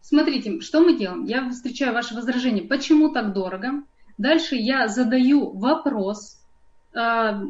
Смотрите, 0.00 0.62
что 0.62 0.80
мы 0.80 0.96
делаем? 0.96 1.26
Я 1.26 1.50
встречаю 1.50 1.92
ваше 1.92 2.14
возражение. 2.14 2.64
Почему 2.64 3.10
так 3.10 3.34
дорого? 3.34 3.82
Дальше 4.16 4.56
я 4.56 4.88
задаю 4.88 5.52
вопрос. 5.58 6.40
А, 6.94 7.42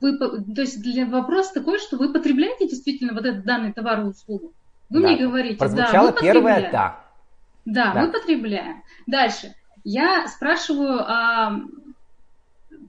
вы, 0.00 0.16
то 0.16 0.62
есть 0.62 0.80
для 0.80 1.04
вопрос 1.04 1.52
такой, 1.52 1.80
что 1.80 1.98
вы 1.98 2.14
потребляете 2.14 2.66
действительно 2.66 3.12
вот 3.12 3.26
этот 3.26 3.44
данный 3.44 3.74
товар 3.74 4.00
и 4.00 4.04
услугу? 4.04 4.54
Вы 4.88 5.02
да. 5.02 5.06
мне 5.06 5.18
говорите, 5.18 5.58
Прозвучало 5.58 6.12
да, 6.12 6.14
мы 6.14 6.20
первое 6.22 6.72
«да». 6.72 7.04
Да, 7.66 7.92
да, 7.92 8.00
мы 8.00 8.10
потребляем. 8.10 8.82
Дальше. 9.06 9.54
Я 9.84 10.26
спрашиваю, 10.28 11.00
а, 11.00 11.60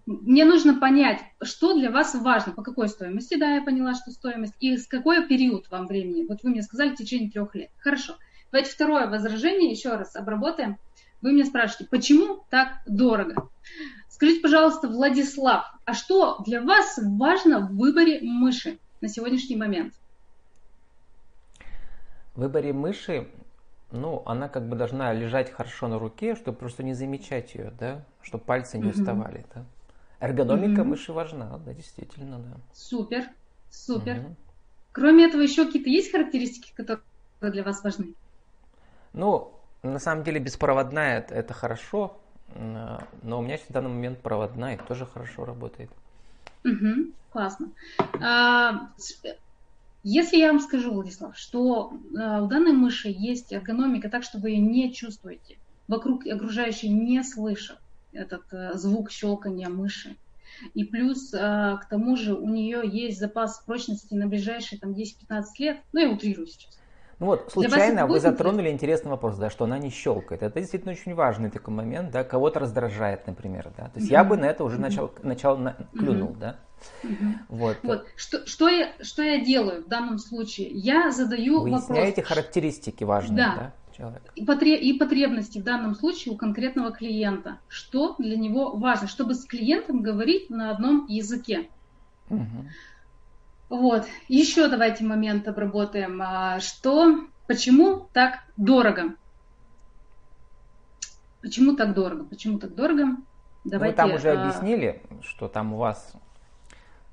мне 0.06 0.46
нужно 0.46 0.80
понять, 0.80 1.22
что 1.42 1.74
для 1.74 1.92
вас 1.92 2.16
важно, 2.16 2.54
по 2.54 2.64
какой 2.64 2.90
стоимости, 2.90 3.36
да, 3.36 3.56
я 3.56 3.62
поняла, 3.62 3.94
что 3.94 4.12
стоимость, 4.12 4.56
и 4.60 4.78
с 4.78 4.88
какой 4.88 5.28
период 5.28 5.70
вам 5.70 5.88
времени. 5.88 6.26
Вот 6.28 6.40
вы 6.44 6.50
мне 6.50 6.64
сказали 6.64 6.90
в 6.90 6.96
течение 6.96 7.30
трех 7.30 7.54
лет. 7.56 7.70
Хорошо. 7.80 8.16
Давайте 8.52 8.72
второе 8.72 9.08
возражение 9.08 9.70
еще 9.70 9.96
раз 9.96 10.16
обработаем. 10.16 10.78
Вы 11.22 11.34
меня 11.34 11.46
спрашиваете, 11.46 11.90
почему 11.90 12.44
так 12.50 12.80
дорого? 12.88 13.50
Скажите, 14.10 14.42
пожалуйста, 14.42 14.88
Владислав, 14.88 15.66
а 15.86 15.94
что 15.94 16.40
для 16.46 16.62
вас 16.62 17.00
важно 17.02 17.60
в 17.60 17.76
выборе 17.76 18.20
мыши 18.22 18.80
на 19.02 19.08
сегодняшний 19.08 19.56
момент? 19.56 19.94
В 22.36 22.42
выборе 22.42 22.74
мыши, 22.74 23.28
ну, 23.92 24.24
она 24.26 24.50
как 24.50 24.68
бы 24.68 24.76
должна 24.76 25.14
лежать 25.14 25.52
хорошо 25.52 25.88
на 25.88 26.00
руке, 26.00 26.36
чтобы 26.36 26.58
просто 26.58 26.84
не 26.84 26.94
замечать 26.94 27.56
ее, 27.56 27.74
да, 27.80 28.04
чтобы 28.22 28.44
пальцы 28.44 28.78
не 28.78 28.90
уставали, 28.90 29.46
да. 29.54 29.66
Эргономика 30.20 30.82
угу. 30.82 30.90
мыши 30.90 31.14
важна, 31.14 31.58
да, 31.66 31.74
действительно, 31.74 32.40
да. 32.40 32.58
Супер, 32.74 33.24
супер. 33.70 34.18
Угу. 34.18 34.36
Кроме 34.92 35.26
этого, 35.26 35.42
еще 35.42 35.66
какие-то 35.66 35.90
есть 35.90 36.12
характеристики, 36.12 36.74
которые 36.76 37.02
для 37.42 37.64
вас 37.64 37.84
важны? 37.84 38.14
Ну, 39.14 39.54
на 39.82 40.00
самом 40.00 40.24
деле 40.24 40.40
беспроводная 40.40 41.20
это, 41.20 41.36
это 41.36 41.54
хорошо, 41.54 42.20
но 42.56 43.40
у 43.40 43.42
меня 43.42 43.58
в 43.58 43.72
данный 43.72 43.90
момент 43.90 44.20
проводная 44.22 44.78
тоже 44.78 45.06
хорошо 45.06 45.46
работает. 45.46 45.90
Угу, 46.66 47.12
классно. 47.32 47.70
А, 48.22 48.90
если 50.04 50.38
я 50.38 50.48
вам 50.48 50.60
скажу, 50.60 50.94
Владислав, 50.94 51.38
что 51.38 51.92
а, 52.18 52.42
у 52.44 52.48
данной 52.48 52.74
мыши 52.74 53.10
есть 53.10 53.52
эргономика 53.52 54.10
так, 54.10 54.24
что 54.24 54.38
вы 54.40 54.52
ее 54.52 54.60
не 54.60 54.94
чувствуете, 54.94 55.58
вокруг 55.88 56.26
окружающие 56.26 56.92
не 56.92 57.24
слышат 57.24 57.80
этот 58.14 58.44
а, 58.52 58.74
звук 58.76 59.12
щелкания 59.12 59.70
мыши, 59.70 60.16
и 60.74 60.84
плюс 60.84 61.34
а, 61.34 61.78
к 61.78 61.90
тому 61.90 62.16
же 62.16 62.34
у 62.34 62.48
нее 62.48 62.82
есть 62.86 63.20
запас 63.20 63.62
прочности 63.66 64.14
на 64.14 64.28
ближайшие 64.28 64.80
там 64.80 64.92
10-15 64.92 65.44
лет, 65.60 65.78
ну 65.94 66.00
я 66.00 66.10
утрирую 66.10 66.48
сейчас, 66.48 66.80
ну 67.20 67.26
вот, 67.26 67.52
случайно 67.52 68.08
вы 68.08 68.22
затронули 68.22 68.70
интересный 68.70 69.12
вопрос, 69.12 69.38
да, 69.38 69.50
что 69.50 69.66
она 69.66 69.78
не 69.78 69.90
щелкает. 69.90 70.42
Это 70.42 70.58
действительно 70.58 70.94
очень 70.94 71.14
важный 71.14 71.50
такой 71.50 71.74
момент, 71.74 72.12
да, 72.12 72.24
кого-то 72.24 72.62
раздражает, 72.62 73.28
например, 73.28 73.72
да. 73.78 73.90
То 73.90 74.00
есть 74.00 74.10
mm-hmm. 74.10 74.14
я 74.14 74.24
бы 74.24 74.38
на 74.38 74.46
это 74.46 74.64
уже 74.64 74.80
начал, 74.80 75.12
начал 75.22 75.58
на, 75.58 75.76
клюнул, 75.94 76.30
mm-hmm. 76.30 76.40
да. 76.40 76.56
Mm-hmm. 77.04 77.34
Вот. 77.50 77.78
вот. 77.84 78.08
Что, 78.16 78.46
что, 78.46 78.68
я, 78.68 78.94
что 79.02 79.24
я 79.24 79.44
делаю 79.44 79.84
в 79.84 79.88
данном 79.88 80.18
случае? 80.18 80.70
Я 80.70 81.12
задаю 81.12 81.62
Вы 81.62 81.72
вопрос. 81.72 81.90
Выясняете 81.90 82.24
характеристики 82.24 83.04
важные, 83.04 83.38
да. 83.38 83.56
да? 83.56 83.74
Человека. 83.96 84.32
И, 84.36 84.46
потреб, 84.46 84.80
и 84.80 84.94
потребности 84.98 85.60
в 85.60 85.64
данном 85.64 85.96
случае 85.96 86.34
у 86.34 86.38
конкретного 86.38 86.92
клиента. 86.92 87.60
Что 87.68 88.16
для 88.18 88.38
него 88.38 88.76
важно, 88.76 89.08
чтобы 89.08 89.34
с 89.34 89.46
клиентом 89.46 90.02
говорить 90.02 90.50
на 90.50 90.72
одном 90.72 91.06
языке. 91.08 91.70
Угу. 92.30 92.66
Вот. 93.70 94.06
Еще 94.28 94.68
давайте 94.68 95.04
момент 95.04 95.48
обработаем. 95.48 96.22
А, 96.22 96.60
что, 96.60 97.28
почему 97.48 98.08
так 98.14 98.40
дорого? 98.58 99.16
Почему 101.42 101.76
так 101.76 101.94
дорого? 101.94 102.26
Почему 102.26 102.60
так 102.60 102.76
дорого? 102.76 103.18
Давайте, 103.64 103.96
Вы 103.96 103.98
там 103.98 104.14
уже 104.14 104.32
а... 104.32 104.42
объяснили, 104.42 105.02
что 105.22 105.48
там 105.48 105.74
у 105.74 105.78
вас 105.78 106.14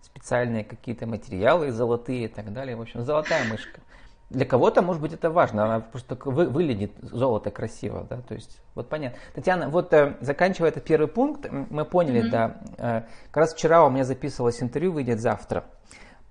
специальные 0.02 0.64
какие-то 0.64 1.06
материалы 1.06 1.72
золотые 1.72 2.24
и 2.24 2.28
так 2.28 2.52
далее. 2.52 2.76
В 2.76 2.80
общем, 2.80 3.02
золотая 3.02 3.44
мышка. 3.48 3.80
для 4.30 4.44
кого-то, 4.44 4.82
может 4.82 5.00
быть, 5.00 5.12
это 5.12 5.30
важно, 5.30 5.64
она 5.64 5.80
просто 5.80 6.18
вы, 6.24 6.48
выглядит 6.48 6.92
золото 7.00 7.50
красиво, 7.50 8.06
да, 8.08 8.20
то 8.22 8.34
есть, 8.34 8.60
вот 8.74 8.88
понятно. 8.88 9.18
Татьяна, 9.34 9.68
вот 9.68 9.92
э, 9.92 10.16
заканчивая 10.20 10.70
этот 10.70 10.84
первый 10.84 11.06
пункт, 11.06 11.48
мы 11.50 11.84
поняли, 11.84 12.24
mm-hmm. 12.24 12.30
да, 12.30 12.56
э, 12.78 13.02
как 13.30 13.36
раз 13.36 13.54
вчера 13.54 13.84
у 13.84 13.90
меня 13.90 14.04
записывалось 14.04 14.62
интервью, 14.62 14.92
выйдет 14.92 15.20
завтра, 15.20 15.64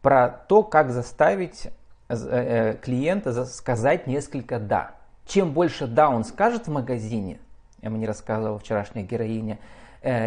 про 0.02 0.30
то, 0.30 0.62
как 0.62 0.92
заставить 0.92 1.68
э, 2.10 2.16
э, 2.16 2.78
клиента 2.82 3.46
сказать 3.46 4.08
несколько 4.08 4.60
«да». 4.60 4.96
Чем 5.26 5.54
больше 5.54 5.88
«да» 5.88 6.10
он 6.10 6.26
скажет 6.26 6.68
в 6.68 6.72
магазине, 6.72 7.40
я 7.82 7.90
мне 7.90 8.06
рассказывала 8.06 8.60
вчерашняя 8.60 9.06
героиня, 9.06 9.58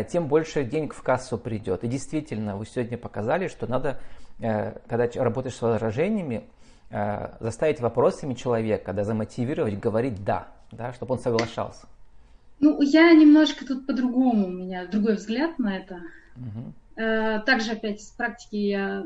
тем 0.05 0.27
больше 0.27 0.65
денег 0.65 0.95
в 0.95 1.03
кассу 1.03 1.39
придет. 1.39 1.85
И 1.85 1.89
действительно, 1.89 2.57
вы 2.57 2.67
сегодня 2.67 2.99
показали, 2.99 3.49
что 3.49 3.67
надо, 3.67 4.01
э, 4.41 4.73
когда 4.89 5.09
работаешь 5.23 5.55
с 5.55 5.63
возражениями, 5.63 6.45
Э, 6.91 7.37
заставить 7.41 7.81
вопросами 7.81 8.33
человека, 8.33 8.95
да, 8.95 9.05
замотивировать, 9.05 9.79
говорить 9.79 10.25
«да», 10.25 10.49
да, 10.73 10.95
чтобы 10.95 11.15
он 11.15 11.21
соглашался? 11.21 11.87
Ну, 12.61 12.81
я 12.81 13.13
немножко 13.13 13.67
тут 13.67 13.87
по-другому, 13.87 14.47
у 14.47 14.51
меня 14.51 14.87
другой 14.87 15.17
взгляд 15.17 15.59
на 15.59 15.77
это. 15.77 16.01
Угу. 16.37 16.73
Также 17.47 17.73
опять 17.73 18.01
с 18.01 18.11
практики 18.11 18.57
я... 18.57 19.05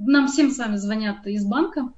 Нам 0.00 0.28
всем 0.28 0.50
с 0.50 0.58
вами 0.58 0.76
звонят 0.76 1.26
из 1.26 1.44
банка, 1.44 1.92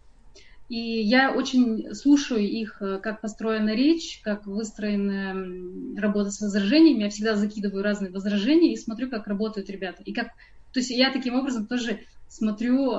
и 0.69 1.01
я 1.03 1.33
очень 1.33 1.95
слушаю 1.95 2.41
их, 2.41 2.81
э, 2.81 2.99
как 2.99 3.21
построена 3.21 3.71
речь, 3.71 4.21
как 4.23 4.47
выстроена 4.47 6.01
работа 6.01 6.31
с 6.31 6.41
возражениями. 6.41 7.05
Я 7.05 7.11
всегда 7.11 7.37
закидываю 7.37 7.83
разные 7.83 8.11
возражения 8.13 8.73
и 8.73 8.77
смотрю, 8.77 9.09
как 9.09 9.27
работают 9.27 9.71
ребята. 9.71 10.03
И 10.05 10.13
как... 10.13 10.29
То 10.73 10.81
есть 10.81 10.91
я 10.91 11.11
таким 11.11 11.35
образом 11.35 11.67
тоже 11.67 12.01
смотрю 12.29 12.93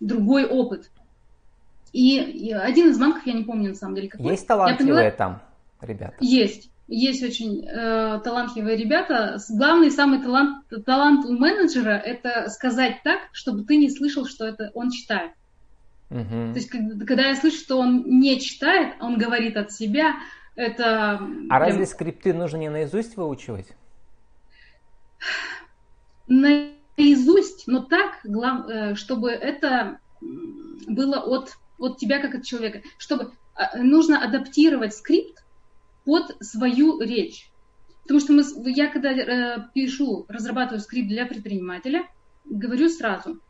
другой 0.00 0.44
опыт. 0.46 0.90
И, 1.92 2.18
и 2.18 2.52
один 2.52 2.90
из 2.90 2.98
банков, 2.98 3.24
я 3.24 3.34
не 3.34 3.44
помню 3.44 3.70
на 3.70 3.74
самом 3.76 3.94
деле 3.94 4.08
какой. 4.08 4.32
Есть 4.32 4.46
талантливые 4.46 5.10
поняла, 5.10 5.10
там 5.12 5.42
ребята? 5.80 6.16
Есть. 6.20 6.70
Есть 6.86 7.22
очень 7.22 7.64
э, 7.64 8.20
талантливые 8.22 8.76
ребята. 8.76 9.38
Главный 9.48 9.90
самый 9.90 10.20
талант, 10.20 10.66
талант 10.84 11.24
у 11.24 11.32
менеджера 11.32 11.92
это 11.92 12.50
сказать 12.50 12.96
так, 13.04 13.20
чтобы 13.32 13.64
ты 13.64 13.76
не 13.76 13.90
слышал, 13.90 14.26
что 14.26 14.44
это 14.44 14.70
он 14.74 14.90
читает. 14.90 15.32
Угу. 16.10 16.52
То 16.52 16.54
есть, 16.54 16.70
когда, 16.70 17.28
я 17.28 17.36
слышу, 17.36 17.56
что 17.56 17.78
он 17.78 18.04
не 18.06 18.40
читает, 18.40 18.94
он 19.00 19.18
говорит 19.18 19.56
от 19.56 19.72
себя, 19.72 20.16
это... 20.54 21.20
А 21.50 21.58
разве 21.58 21.86
скрипты 21.86 22.32
нужно 22.32 22.58
не 22.58 22.68
наизусть 22.68 23.16
выучивать? 23.16 23.68
На 26.28 26.74
наизусть, 26.96 27.66
но 27.66 27.82
так, 27.82 28.24
э, 28.24 28.94
чтобы 28.94 29.30
это 29.30 29.98
было 30.86 31.18
от, 31.18 31.56
от 31.78 31.98
тебя 31.98 32.20
как 32.20 32.34
от 32.34 32.44
человека, 32.44 32.82
чтобы 32.98 33.32
а, 33.54 33.78
нужно 33.78 34.22
адаптировать 34.22 34.94
скрипт 34.94 35.44
под 36.04 36.36
свою 36.44 37.00
речь. 37.00 37.50
Потому 38.02 38.20
что 38.20 38.32
мы, 38.32 38.44
я 38.70 38.88
когда 38.88 39.10
э, 39.10 39.68
пишу, 39.74 40.26
разрабатываю 40.28 40.80
скрипт 40.80 41.08
для 41.08 41.26
предпринимателя, 41.26 42.06
говорю 42.44 42.88
сразу, 42.88 43.40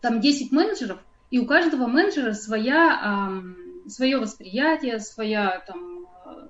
там 0.00 0.20
10 0.20 0.52
менеджеров, 0.52 1.00
и 1.30 1.38
у 1.38 1.46
каждого 1.46 1.86
менеджера 1.86 2.32
своя, 2.32 3.32
э, 3.84 3.88
свое 3.88 4.18
восприятие, 4.18 5.00
своя, 5.00 5.62
там, 5.66 6.06
э, 6.24 6.48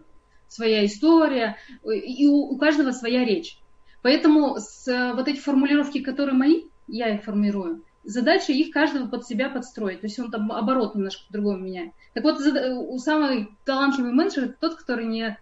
своя 0.48 0.84
история, 0.84 1.56
и 1.84 2.26
у, 2.26 2.52
у 2.52 2.58
каждого 2.58 2.92
своя 2.92 3.24
речь. 3.24 3.58
Поэтому 4.02 4.56
с, 4.58 4.86
э, 4.88 5.14
вот 5.14 5.28
эти 5.28 5.38
формулировки, 5.38 6.02
которые 6.02 6.34
мои, 6.34 6.64
я 6.86 7.14
их 7.14 7.24
формирую, 7.24 7.84
задача 8.04 8.52
их 8.52 8.72
каждого 8.72 9.08
под 9.08 9.26
себя 9.26 9.48
подстроить. 9.48 10.00
То 10.00 10.06
есть 10.06 10.18
он 10.18 10.30
там 10.30 10.52
оборот 10.52 10.94
немножко 10.94 11.26
по-другому 11.26 11.58
меняет. 11.58 11.92
Так 12.14 12.22
вот, 12.22 12.40
у 12.40 12.98
самый 12.98 13.48
талантливый 13.64 14.12
менеджер 14.12 14.44
это 14.44 14.56
тот, 14.60 14.76
который 14.76 15.06
не 15.06 15.36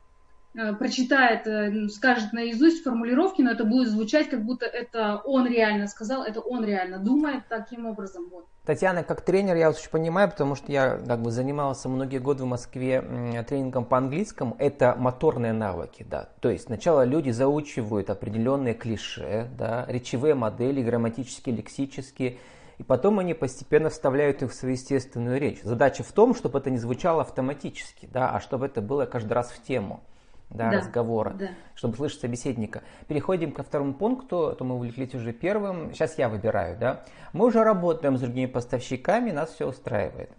Э, 0.56 0.72
прочитает, 0.72 1.48
э, 1.48 1.88
скажет 1.88 2.32
наизусть 2.32 2.84
формулировки, 2.84 3.42
но 3.42 3.50
это 3.50 3.64
будет 3.64 3.88
звучать, 3.88 4.30
как 4.30 4.44
будто 4.44 4.66
это 4.66 5.20
он 5.24 5.48
реально 5.48 5.88
сказал, 5.88 6.22
это 6.22 6.40
он 6.40 6.64
реально 6.64 6.98
думает 6.98 7.48
таким 7.48 7.86
образом. 7.86 8.28
Вот. 8.30 8.46
Татьяна, 8.64 9.02
как 9.02 9.20
тренер, 9.20 9.56
я 9.56 9.68
очень 9.68 9.90
понимаю, 9.90 10.30
потому 10.30 10.54
что 10.54 10.72
я 10.72 10.96
как 11.06 11.20
бы 11.20 11.30
занимался 11.30 11.90
многие 11.90 12.16
годы 12.16 12.44
в 12.44 12.46
Москве 12.46 13.02
тренингом 13.46 13.84
по 13.84 13.98
английскому. 13.98 14.56
Это 14.58 14.94
моторные 14.96 15.52
навыки, 15.52 16.06
да. 16.08 16.30
То 16.40 16.48
есть 16.48 16.64
сначала 16.64 17.04
люди 17.04 17.28
заучивают 17.28 18.08
определенные 18.08 18.72
клише, 18.72 19.50
да, 19.58 19.84
речевые 19.86 20.34
модели, 20.34 20.82
грамматические, 20.82 21.56
лексические, 21.56 22.38
и 22.78 22.82
потом 22.82 23.18
они 23.18 23.34
постепенно 23.34 23.90
вставляют 23.90 24.42
их 24.42 24.50
в 24.50 24.54
свою 24.54 24.76
естественную 24.76 25.38
речь. 25.38 25.60
Задача 25.62 26.02
в 26.02 26.12
том, 26.12 26.34
чтобы 26.34 26.58
это 26.58 26.70
не 26.70 26.78
звучало 26.78 27.20
автоматически, 27.20 28.08
да, 28.10 28.30
а 28.30 28.40
чтобы 28.40 28.64
это 28.64 28.80
было 28.80 29.04
каждый 29.04 29.34
раз 29.34 29.50
в 29.50 29.62
тему 29.62 30.02
да, 30.50 30.70
да, 30.70 30.78
разговора, 30.78 31.34
да. 31.38 31.50
чтобы 31.74 31.96
слышать 31.96 32.20
собеседника. 32.20 32.82
Переходим 33.08 33.52
ко 33.52 33.62
второму 33.62 33.94
пункту, 33.94 34.54
то 34.56 34.64
мы 34.64 34.76
увлеклись 34.76 35.14
уже 35.14 35.32
первым. 35.32 35.92
Сейчас 35.92 36.18
я 36.18 36.28
выбираю, 36.28 36.78
да. 36.78 37.04
Мы 37.32 37.46
уже 37.46 37.64
работаем 37.64 38.16
с 38.16 38.20
другими 38.20 38.46
поставщиками, 38.46 39.30
нас 39.30 39.52
все 39.54 39.68
устраивает. 39.68 40.30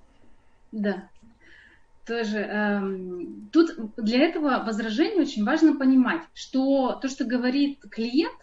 Да. 0.72 1.10
Тоже 2.06 2.38
эм, 2.38 3.50
тут 3.52 3.72
для 3.98 4.20
этого 4.20 4.64
возражения 4.64 5.22
очень 5.22 5.44
важно 5.44 5.76
понимать, 5.76 6.22
что 6.34 6.94
то, 7.02 7.10
что 7.10 7.26
говорит 7.26 7.80
клиент, 7.90 8.38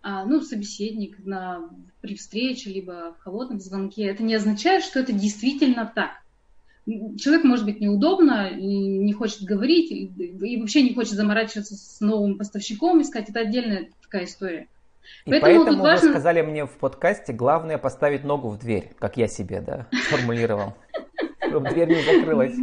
а, 0.00 0.24
ну, 0.24 0.40
собеседник 0.40 1.18
на, 1.24 1.68
при 2.00 2.16
встрече, 2.16 2.70
либо 2.70 3.14
в 3.18 3.22
холодном 3.22 3.60
звонке, 3.60 4.06
это 4.06 4.22
не 4.22 4.34
означает, 4.34 4.82
что 4.82 5.00
это 5.00 5.12
действительно 5.12 5.90
так 5.92 6.22
человек 7.18 7.44
может 7.44 7.64
быть 7.64 7.80
неудобно, 7.80 8.50
не 8.50 9.12
хочет 9.12 9.42
говорить, 9.42 9.90
и, 9.90 10.06
и 10.06 10.60
вообще 10.60 10.82
не 10.82 10.94
хочет 10.94 11.12
заморачиваться 11.12 11.74
с 11.74 12.00
новым 12.00 12.38
поставщиком, 12.38 13.02
искать. 13.02 13.28
Это 13.28 13.40
отдельная 13.40 13.88
такая 14.02 14.24
история. 14.24 14.68
И 15.24 15.30
поэтому, 15.30 15.64
поэтому 15.64 15.82
важно... 15.82 16.08
вы 16.08 16.14
сказали 16.14 16.42
мне 16.42 16.66
в 16.66 16.72
подкасте, 16.78 17.32
главное 17.32 17.78
поставить 17.78 18.24
ногу 18.24 18.48
в 18.48 18.58
дверь, 18.58 18.92
как 18.98 19.16
я 19.16 19.26
себе, 19.26 19.60
да, 19.60 19.86
сформулировал, 20.06 20.74
чтобы 21.46 21.70
дверь 21.70 21.88
не 21.88 22.02
закрылась. 22.02 22.56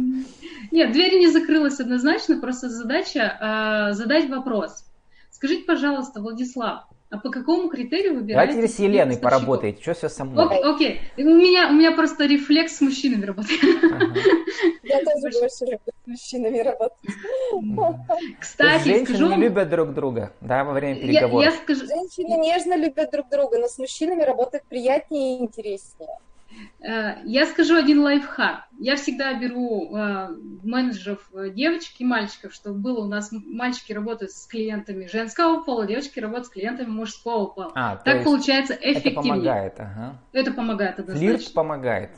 Нет, 0.72 0.92
дверь 0.92 1.18
не 1.18 1.28
закрылась 1.28 1.78
однозначно, 1.80 2.40
просто 2.40 2.68
задача 2.68 3.90
э, 3.90 3.92
задать 3.94 4.28
вопрос. 4.28 4.84
Скажите, 5.30 5.64
пожалуйста, 5.64 6.20
Владислав, 6.20 6.86
а 7.08 7.18
по 7.18 7.30
какому 7.30 7.68
критерию 7.68 8.14
выбираете? 8.14 8.52
Давайте 8.54 8.74
с 8.74 8.78
Еленой 8.80 9.16
поработаете. 9.16 9.80
Что 9.80 9.94
все 9.94 10.08
со 10.08 10.24
мной? 10.24 10.46
Окей, 10.46 10.62
окей. 10.62 11.00
У 11.16 11.22
меня, 11.22 11.68
у 11.68 11.72
меня 11.72 11.92
просто 11.92 12.26
рефлекс 12.26 12.78
с 12.78 12.80
мужчинами 12.80 13.24
работает. 13.24 13.60
Я 14.82 14.98
тоже 15.04 15.40
больше 15.40 15.64
люблю 15.64 15.92
с 16.04 16.06
мужчинами 16.06 16.58
работать. 16.58 18.38
Кстати, 18.40 18.84
Женщины 18.84 19.16
скажу... 19.16 19.28
не 19.28 19.36
любят 19.36 19.68
друг 19.68 19.94
друга, 19.94 20.32
да, 20.40 20.64
во 20.64 20.72
время 20.72 20.96
переговоров. 20.96 21.44
Я, 21.44 21.50
я 21.52 21.56
скажу... 21.56 21.86
Женщины 21.86 22.40
нежно 22.40 22.76
любят 22.76 23.10
друг 23.12 23.28
друга, 23.30 23.58
но 23.58 23.68
с 23.68 23.78
мужчинами 23.78 24.22
работать 24.22 24.64
приятнее 24.64 25.38
и 25.38 25.42
интереснее. 25.42 26.18
Э, 26.80 27.16
я 27.24 27.46
скажу 27.46 27.76
один 27.76 28.00
лайфхак. 28.00 28.66
Я 28.78 28.96
всегда 28.96 29.34
беру 29.34 29.94
э, 29.96 30.28
менеджеров 30.62 31.28
э, 31.34 31.50
девочек 31.50 31.94
и 31.98 32.04
мальчиков, 32.04 32.54
чтобы 32.54 32.78
было 32.78 33.04
у 33.04 33.08
нас 33.08 33.30
мальчики 33.32 33.92
работают 33.92 34.32
с 34.32 34.46
клиентами 34.46 35.06
женского 35.06 35.62
пола, 35.62 35.86
девочки 35.86 36.20
работают 36.20 36.46
с 36.46 36.50
клиентами 36.50 36.88
мужского 36.88 37.46
пола. 37.46 37.72
А, 37.74 37.96
так 37.96 38.24
получается 38.24 38.74
эффективнее. 38.74 39.10
Это 39.10 39.22
помогает, 39.22 39.80
ага. 39.80 40.22
Это 40.32 40.52
помогает 40.52 40.98
однозначно. 40.98 41.38
Флирт 41.38 41.52
помогает. 41.52 42.10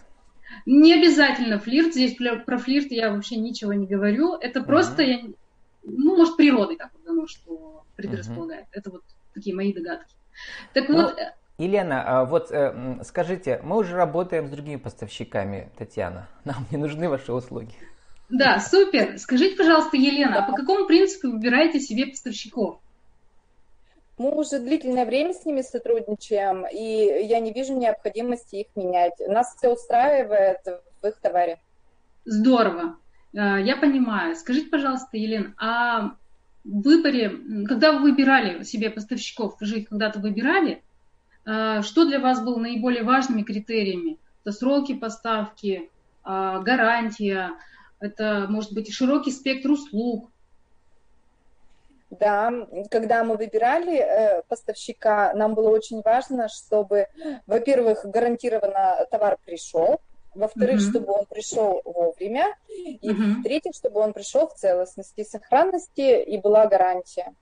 Не 0.67 0.95
обязательно 0.95 1.59
флирт. 1.59 1.95
Здесь 1.95 2.17
про 2.17 2.59
флирт 2.59 2.91
я 2.91 3.11
вообще 3.11 3.37
ничего 3.37 3.73
не 3.73 3.87
говорю. 3.87 4.35
Это 4.35 4.63
просто, 4.63 5.03
uh 5.03 5.07
я, 5.07 5.21
ну, 5.83 6.17
может, 6.17 6.37
природой 6.37 6.77
так 6.77 6.91
вот 6.93 7.05
дано, 7.05 7.27
что 7.27 7.85
предрасполагает. 7.97 8.65
uh 8.65 8.73
Это 8.73 8.91
вот 8.91 9.03
такие 9.35 9.55
мои 9.55 9.73
догадки. 9.73 10.15
Так 10.73 10.89
ну, 10.89 11.03
вот, 11.03 11.19
Елена, 11.59 12.05
а 12.07 12.25
вот 12.25 12.53
э, 12.53 13.01
скажите, 13.03 13.61
мы 13.65 13.79
уже 13.79 13.97
работаем 13.97 14.47
с 14.47 14.51
другими 14.51 14.77
поставщиками, 14.77 15.71
Татьяна. 15.77 16.29
Нам 16.45 16.67
не 16.71 16.77
нужны 16.77 17.09
ваши 17.09 17.33
услуги. 17.33 17.75
Да, 18.29 18.61
супер. 18.61 19.19
Скажите, 19.19 19.57
пожалуйста, 19.57 19.97
Елена, 19.97 20.45
а 20.45 20.49
по 20.49 20.57
какому 20.57 20.87
принципу 20.87 21.33
выбираете 21.33 21.81
себе 21.81 22.07
поставщиков? 22.07 22.79
Мы 24.19 24.31
уже 24.31 24.61
длительное 24.61 25.05
время 25.05 25.33
с 25.33 25.45
ними 25.45 25.63
сотрудничаем, 25.63 26.65
и 26.67 27.27
я 27.27 27.41
не 27.41 27.53
вижу 27.53 27.77
необходимости 27.77 28.57
их 28.57 28.67
менять. 28.77 29.15
Нас 29.27 29.55
все 29.57 29.73
устраивает 29.73 30.59
в 31.03 31.07
их 31.07 31.17
товаре. 31.21 31.59
Здорово. 32.25 32.97
Э, 33.33 33.61
я 33.61 33.77
понимаю. 33.77 34.37
Скажите, 34.37 34.69
пожалуйста, 34.71 35.17
Елена, 35.17 35.55
а 35.59 36.13
в 36.63 36.83
выборе, 36.83 37.31
когда 37.67 37.93
вы 37.93 38.11
выбирали 38.11 38.63
себе 38.63 38.91
поставщиков, 38.91 39.57
вы 39.59 39.67
же 39.67 39.81
их 39.81 39.89
когда-то 39.89 40.21
выбирали, 40.21 40.83
что 41.83 42.05
для 42.05 42.21
вас 42.21 42.43
было 42.43 42.59
наиболее 42.59 43.03
важными 43.03 43.43
критериями? 43.43 44.19
Это 44.45 44.53
сроки 44.53 44.95
поставки, 44.95 45.91
а, 46.23 46.61
гарантия, 46.61 47.53
это 48.01 48.47
может 48.49 48.73
быть 48.73 48.93
широкий 48.93 49.31
спектр 49.31 49.71
услуг. 49.71 50.31
Да, 52.11 52.51
когда 52.91 53.23
мы 53.23 53.37
выбирали 53.37 53.99
э, 53.99 54.43
поставщика, 54.49 55.35
нам 55.35 55.55
было 55.55 55.69
очень 55.69 56.01
важно, 56.03 56.49
чтобы, 56.49 57.07
во-первых, 57.47 58.05
гарантированно 58.05 59.07
товар 59.11 59.37
пришел, 59.45 60.01
во-вторых, 60.35 60.77
угу. 60.77 60.91
чтобы 60.91 61.13
он 61.13 61.27
пришел 61.27 61.83
вовремя, 61.85 62.57
и 62.69 63.11
угу. 63.11 63.41
в-третьих, 63.41 63.75
чтобы 63.75 64.01
он 64.01 64.15
пришел 64.15 64.49
в 64.49 64.55
целостности, 64.55 65.23
сохранности 65.23 66.23
и 66.23 66.39
была 66.39 66.67
гарантия. 66.67 67.35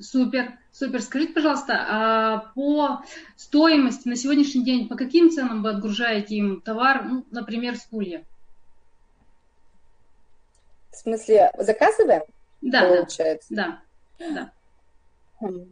Супер, 0.00 0.58
супер. 0.72 1.02
Скажите, 1.02 1.34
пожалуйста, 1.34 1.74
а 1.88 2.38
по 2.54 3.02
стоимости 3.36 4.08
на 4.08 4.16
сегодняшний 4.16 4.64
день, 4.64 4.88
по 4.88 4.96
каким 4.96 5.30
ценам 5.30 5.62
вы 5.62 5.70
отгружаете 5.70 6.36
им 6.36 6.60
товар, 6.62 7.04
ну, 7.04 7.26
например, 7.30 7.76
с 7.76 7.84
Пулья? 7.84 8.24
В 10.90 10.96
смысле, 10.96 11.52
заказываем? 11.58 12.22
Да, 12.62 12.86
получается. 12.86 13.54
да, 13.54 13.80
да. 14.18 14.52
Хм. 15.40 15.66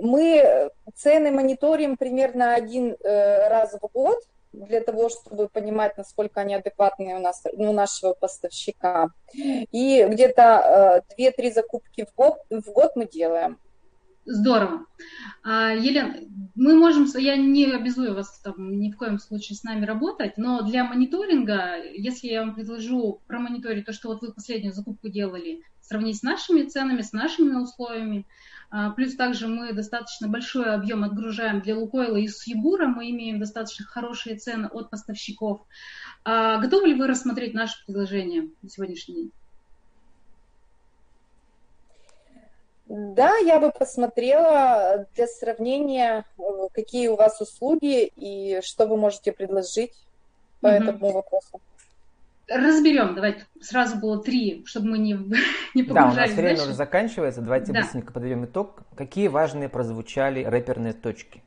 Мы 0.00 0.70
цены 0.94 1.30
мониторим 1.30 1.96
примерно 1.96 2.54
один 2.54 2.92
э, 2.92 3.48
раз 3.48 3.74
в 3.74 3.88
год 3.92 4.18
для 4.54 4.80
того, 4.80 5.08
чтобы 5.08 5.48
понимать, 5.48 5.96
насколько 5.96 6.40
они 6.40 6.54
адекватные 6.54 7.16
у 7.16 7.20
нас, 7.20 7.42
ну, 7.52 7.70
у 7.70 7.72
нашего 7.72 8.14
поставщика. 8.14 9.10
И 9.34 10.06
где-то 10.08 11.02
э, 11.18 11.22
2-3 11.22 11.52
закупки 11.52 12.06
в 12.10 12.14
год, 12.14 12.38
в 12.50 12.72
год 12.72 12.92
мы 12.96 13.06
делаем. 13.06 13.58
Здорово. 14.26 14.86
А, 15.42 15.72
Елена, 15.72 16.16
мы 16.54 16.74
можем, 16.74 17.06
я 17.18 17.36
не 17.36 17.66
обязую 17.66 18.14
вас 18.14 18.40
там, 18.42 18.78
ни 18.78 18.90
в 18.90 18.96
коем 18.96 19.18
случае 19.18 19.56
с 19.56 19.64
нами 19.64 19.84
работать, 19.84 20.38
но 20.38 20.62
для 20.62 20.84
мониторинга, 20.84 21.76
если 21.92 22.28
я 22.28 22.40
вам 22.40 22.54
предложу 22.54 23.20
промониторить 23.26 23.84
то, 23.84 23.92
что 23.92 24.08
вот 24.08 24.22
вы 24.22 24.32
последнюю 24.32 24.72
закупку 24.72 25.08
делали, 25.08 25.62
сравнить 25.82 26.16
с 26.16 26.22
нашими 26.22 26.62
ценами, 26.62 27.02
с 27.02 27.12
нашими 27.12 27.54
условиями, 27.54 28.24
плюс 28.96 29.14
также 29.14 29.46
мы 29.46 29.72
достаточно 29.72 30.28
большой 30.28 30.74
объем 30.74 31.04
отгружаем 31.04 31.60
для 31.60 31.76
Лукойла 31.76 32.16
и 32.16 32.26
Сьюбура, 32.26 32.86
мы 32.86 33.10
имеем 33.10 33.38
достаточно 33.38 33.84
хорошие 33.84 34.36
цены 34.36 34.66
от 34.66 34.90
поставщиков. 34.90 35.60
А 36.24 36.58
готовы 36.58 36.88
ли 36.88 36.94
вы 36.94 37.06
рассмотреть 37.06 37.54
наше 37.54 37.84
предложение 37.84 38.50
на 38.62 38.68
сегодняшний 38.68 39.14
день? 39.14 39.32
Да, 42.86 43.36
я 43.38 43.60
бы 43.60 43.70
посмотрела 43.70 45.06
для 45.14 45.26
сравнения, 45.26 46.24
какие 46.74 47.08
у 47.08 47.16
вас 47.16 47.40
услуги 47.40 48.12
и 48.16 48.60
что 48.62 48.86
вы 48.86 48.96
можете 48.96 49.32
предложить 49.32 49.92
по 50.60 50.66
угу. 50.68 50.74
этому 50.74 51.12
вопросу. 51.12 51.60
Разберем, 52.48 53.14
давайте 53.14 53.46
сразу 53.60 53.96
было 53.96 54.22
три, 54.22 54.62
чтобы 54.66 54.90
мы 54.90 54.98
не, 54.98 55.12
не 55.74 55.82
погружались 55.82 55.94
Да, 55.94 56.02
у 56.02 56.14
нас 56.14 56.30
время 56.30 56.48
дальше. 56.48 56.62
уже 56.64 56.74
заканчивается, 56.74 57.40
давайте 57.40 57.72
да. 57.72 57.80
быстренько 57.80 58.12
подведем 58.12 58.44
итог. 58.44 58.82
Какие 58.96 59.28
важные 59.28 59.68
прозвучали 59.68 60.44
рэперные 60.44 60.92
точки? 60.92 61.42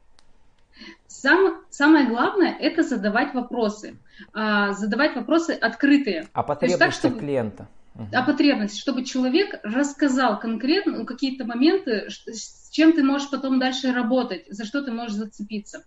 Сам, 1.07 1.62
самое 1.69 2.07
главное– 2.07 2.55
это 2.60 2.83
задавать 2.83 3.33
вопросы. 3.33 3.97
А, 4.33 4.73
задавать 4.73 5.15
вопросы 5.15 5.51
открытые. 5.51 6.27
А 6.33 6.43
потребности 6.43 6.79
так, 6.79 6.91
чтобы... 6.93 7.19
клиента? 7.19 7.67
а 8.13 8.21
потребность, 8.23 8.77
чтобы 8.77 9.03
человек 9.03 9.60
рассказал 9.63 10.39
конкретно 10.39 11.03
какие-то 11.03 11.45
моменты, 11.45 12.10
с 12.10 12.69
чем 12.69 12.93
ты 12.93 13.03
можешь 13.03 13.29
потом 13.29 13.60
дальше 13.60 13.91
работать, 13.91 14.45
за 14.49 14.65
что 14.65 14.83
ты 14.83 14.91
можешь 14.91 15.15
зацепиться. 15.15 15.83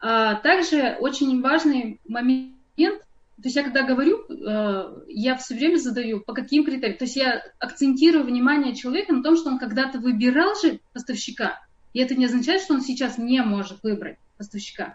А, 0.00 0.36
также 0.36 0.96
очень 1.00 1.42
важный 1.42 2.00
момент, 2.06 3.02
то 3.42 3.48
есть 3.48 3.56
я 3.56 3.64
когда 3.64 3.82
говорю, 3.82 4.24
э, 4.28 5.02
я 5.08 5.36
все 5.36 5.54
время 5.54 5.76
задаю, 5.76 6.20
по 6.20 6.32
каким 6.32 6.64
критериям. 6.64 6.96
То 6.96 7.04
есть 7.04 7.16
я 7.16 7.42
акцентирую 7.58 8.24
внимание 8.24 8.72
человека 8.76 9.12
на 9.12 9.22
том, 9.22 9.36
что 9.36 9.50
он 9.50 9.58
когда-то 9.58 9.98
выбирал 9.98 10.54
же 10.60 10.78
поставщика, 10.92 11.60
и 11.92 11.98
это 11.98 12.14
не 12.14 12.26
означает, 12.26 12.62
что 12.62 12.74
он 12.74 12.82
сейчас 12.82 13.18
не 13.18 13.42
может 13.42 13.82
выбрать 13.82 14.18
поставщика. 14.36 14.94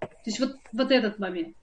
То 0.00 0.08
есть 0.24 0.40
вот, 0.40 0.56
вот 0.72 0.90
этот 0.90 1.18
момент. 1.18 1.54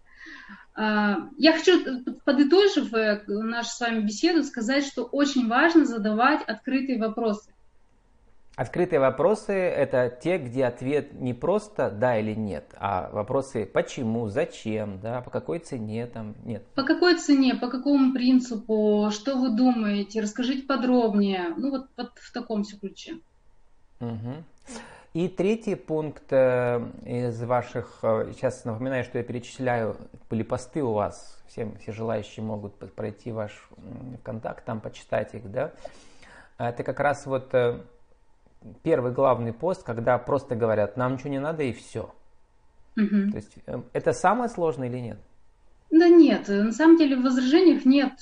А, 0.75 1.29
я 1.37 1.53
хочу, 1.53 2.03
подытожив 2.25 2.93
э, 2.93 3.23
нашу 3.27 3.69
с 3.69 3.79
вами 3.79 4.01
беседу, 4.01 4.43
сказать, 4.43 4.85
что 4.85 5.05
очень 5.05 5.47
важно 5.47 5.85
задавать 5.85 6.43
открытые 6.43 6.99
вопросы. 6.99 7.52
Открытые 8.55 8.99
вопросы– 8.99 9.51
это 9.53 10.15
те, 10.21 10.37
где 10.37 10.65
ответ 10.65 11.13
не 11.13 11.33
просто 11.33 11.89
«да» 11.89 12.19
или 12.19 12.35
«нет», 12.35 12.65
а 12.77 13.09
вопросы 13.11 13.65
«почему», 13.65 14.27
«зачем», 14.27 14.99
да, 14.99 15.21
«по 15.21 15.31
какой 15.31 15.57
цене», 15.57 16.05
там, 16.05 16.35
«нет». 16.45 16.63
По 16.75 16.83
какой 16.83 17.17
цене, 17.17 17.55
по 17.55 17.67
какому 17.67 18.13
принципу, 18.13 19.09
что 19.11 19.37
вы 19.37 19.57
думаете, 19.57 20.21
расскажите 20.21 20.67
подробнее, 20.67 21.55
ну 21.57 21.71
вот, 21.71 21.87
вот 21.97 22.11
в 22.15 22.31
таком 22.31 22.63
все 22.63 22.77
ключе. 22.77 23.17
Угу. 23.99 24.43
И 25.13 25.29
третий 25.29 25.73
пункт 25.73 26.31
э, 26.31 26.79
из 27.05 27.41
ваших, 27.41 27.99
э, 28.03 28.33
сейчас 28.33 28.65
напоминаю, 28.65 29.03
что 29.03 29.17
я 29.17 29.23
перечисляю, 29.23 29.97
были 30.29 30.43
посты 30.43 30.83
у 30.83 30.93
вас, 30.93 31.43
всем, 31.47 31.75
все 31.79 31.91
желающие 31.91 32.45
могут 32.45 32.75
пройти 32.93 33.31
ваш 33.31 33.67
контакт, 34.21 34.63
там 34.63 34.79
почитать 34.79 35.33
их, 35.33 35.51
да. 35.51 35.71
Это 36.59 36.83
как 36.83 36.99
раз 36.99 37.25
вот 37.25 37.53
э, 37.53 37.79
первый 38.83 39.11
главный 39.11 39.53
пост, 39.53 39.83
когда 39.83 40.17
просто 40.17 40.55
говорят, 40.55 40.97
нам 40.97 41.13
ничего 41.13 41.29
не 41.29 41.39
надо 41.39 41.63
и 41.63 41.73
все. 41.73 42.13
Угу. 42.97 43.31
То 43.31 43.35
есть 43.35 43.55
это 43.93 44.13
самое 44.13 44.49
сложное 44.49 44.89
или 44.89 44.99
нет? 44.99 45.17
Да 45.89 46.09
нет, 46.09 46.47
на 46.47 46.71
самом 46.71 46.97
деле 46.97 47.15
в 47.17 47.23
возражениях 47.23 47.85
нет 47.85 48.13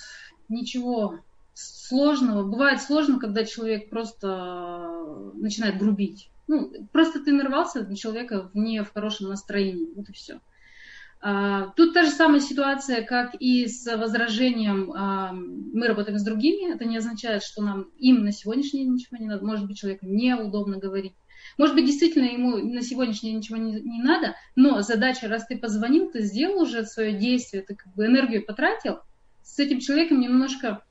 ничего 0.49 1.19
сложного. 1.53 2.43
Бывает 2.43 2.81
сложно, 2.81 3.19
когда 3.19 3.45
человек 3.45 3.89
просто 3.89 5.31
начинает 5.33 5.77
грубить. 5.77 6.29
Ну, 6.47 6.71
просто 6.91 7.23
ты 7.23 7.31
нарвался 7.31 7.83
на 7.87 7.95
человека 7.95 8.49
не 8.53 8.83
в 8.83 8.91
хорошем 8.93 9.29
настроении. 9.29 9.93
Вот 9.95 10.09
и 10.09 10.13
все. 10.13 10.39
А, 11.23 11.67
тут 11.75 11.93
та 11.93 12.03
же 12.03 12.09
самая 12.09 12.39
ситуация, 12.39 13.03
как 13.03 13.35
и 13.39 13.67
с 13.67 13.85
возражением 13.95 14.91
а, 14.91 15.31
«мы 15.33 15.87
работаем 15.87 16.17
с 16.17 16.23
другими». 16.23 16.73
Это 16.73 16.85
не 16.85 16.97
означает, 16.97 17.43
что 17.43 17.61
нам 17.61 17.83
им 17.99 18.23
на 18.23 18.31
сегодняшний 18.31 18.81
день 18.81 18.93
ничего 18.93 19.17
не 19.17 19.27
надо. 19.27 19.45
Может 19.45 19.67
быть, 19.67 19.77
человеку 19.77 20.07
неудобно 20.07 20.77
говорить. 20.77 21.13
Может 21.57 21.75
быть, 21.75 21.85
действительно 21.85 22.25
ему 22.25 22.57
на 22.57 22.81
сегодняшний 22.81 23.31
день 23.31 23.39
ничего 23.39 23.57
не, 23.57 23.73
не 23.73 24.01
надо, 24.01 24.35
но 24.55 24.81
задача, 24.81 25.27
раз 25.27 25.45
ты 25.45 25.57
позвонил, 25.57 26.09
ты 26.09 26.21
сделал 26.21 26.63
уже 26.63 26.85
свое 26.85 27.13
действие, 27.13 27.63
ты 27.63 27.75
как 27.75 27.93
бы 27.93 28.05
энергию 28.05 28.45
потратил, 28.45 28.99
с 29.43 29.59
этим 29.59 29.79
человеком 29.79 30.19
немножко 30.19 30.83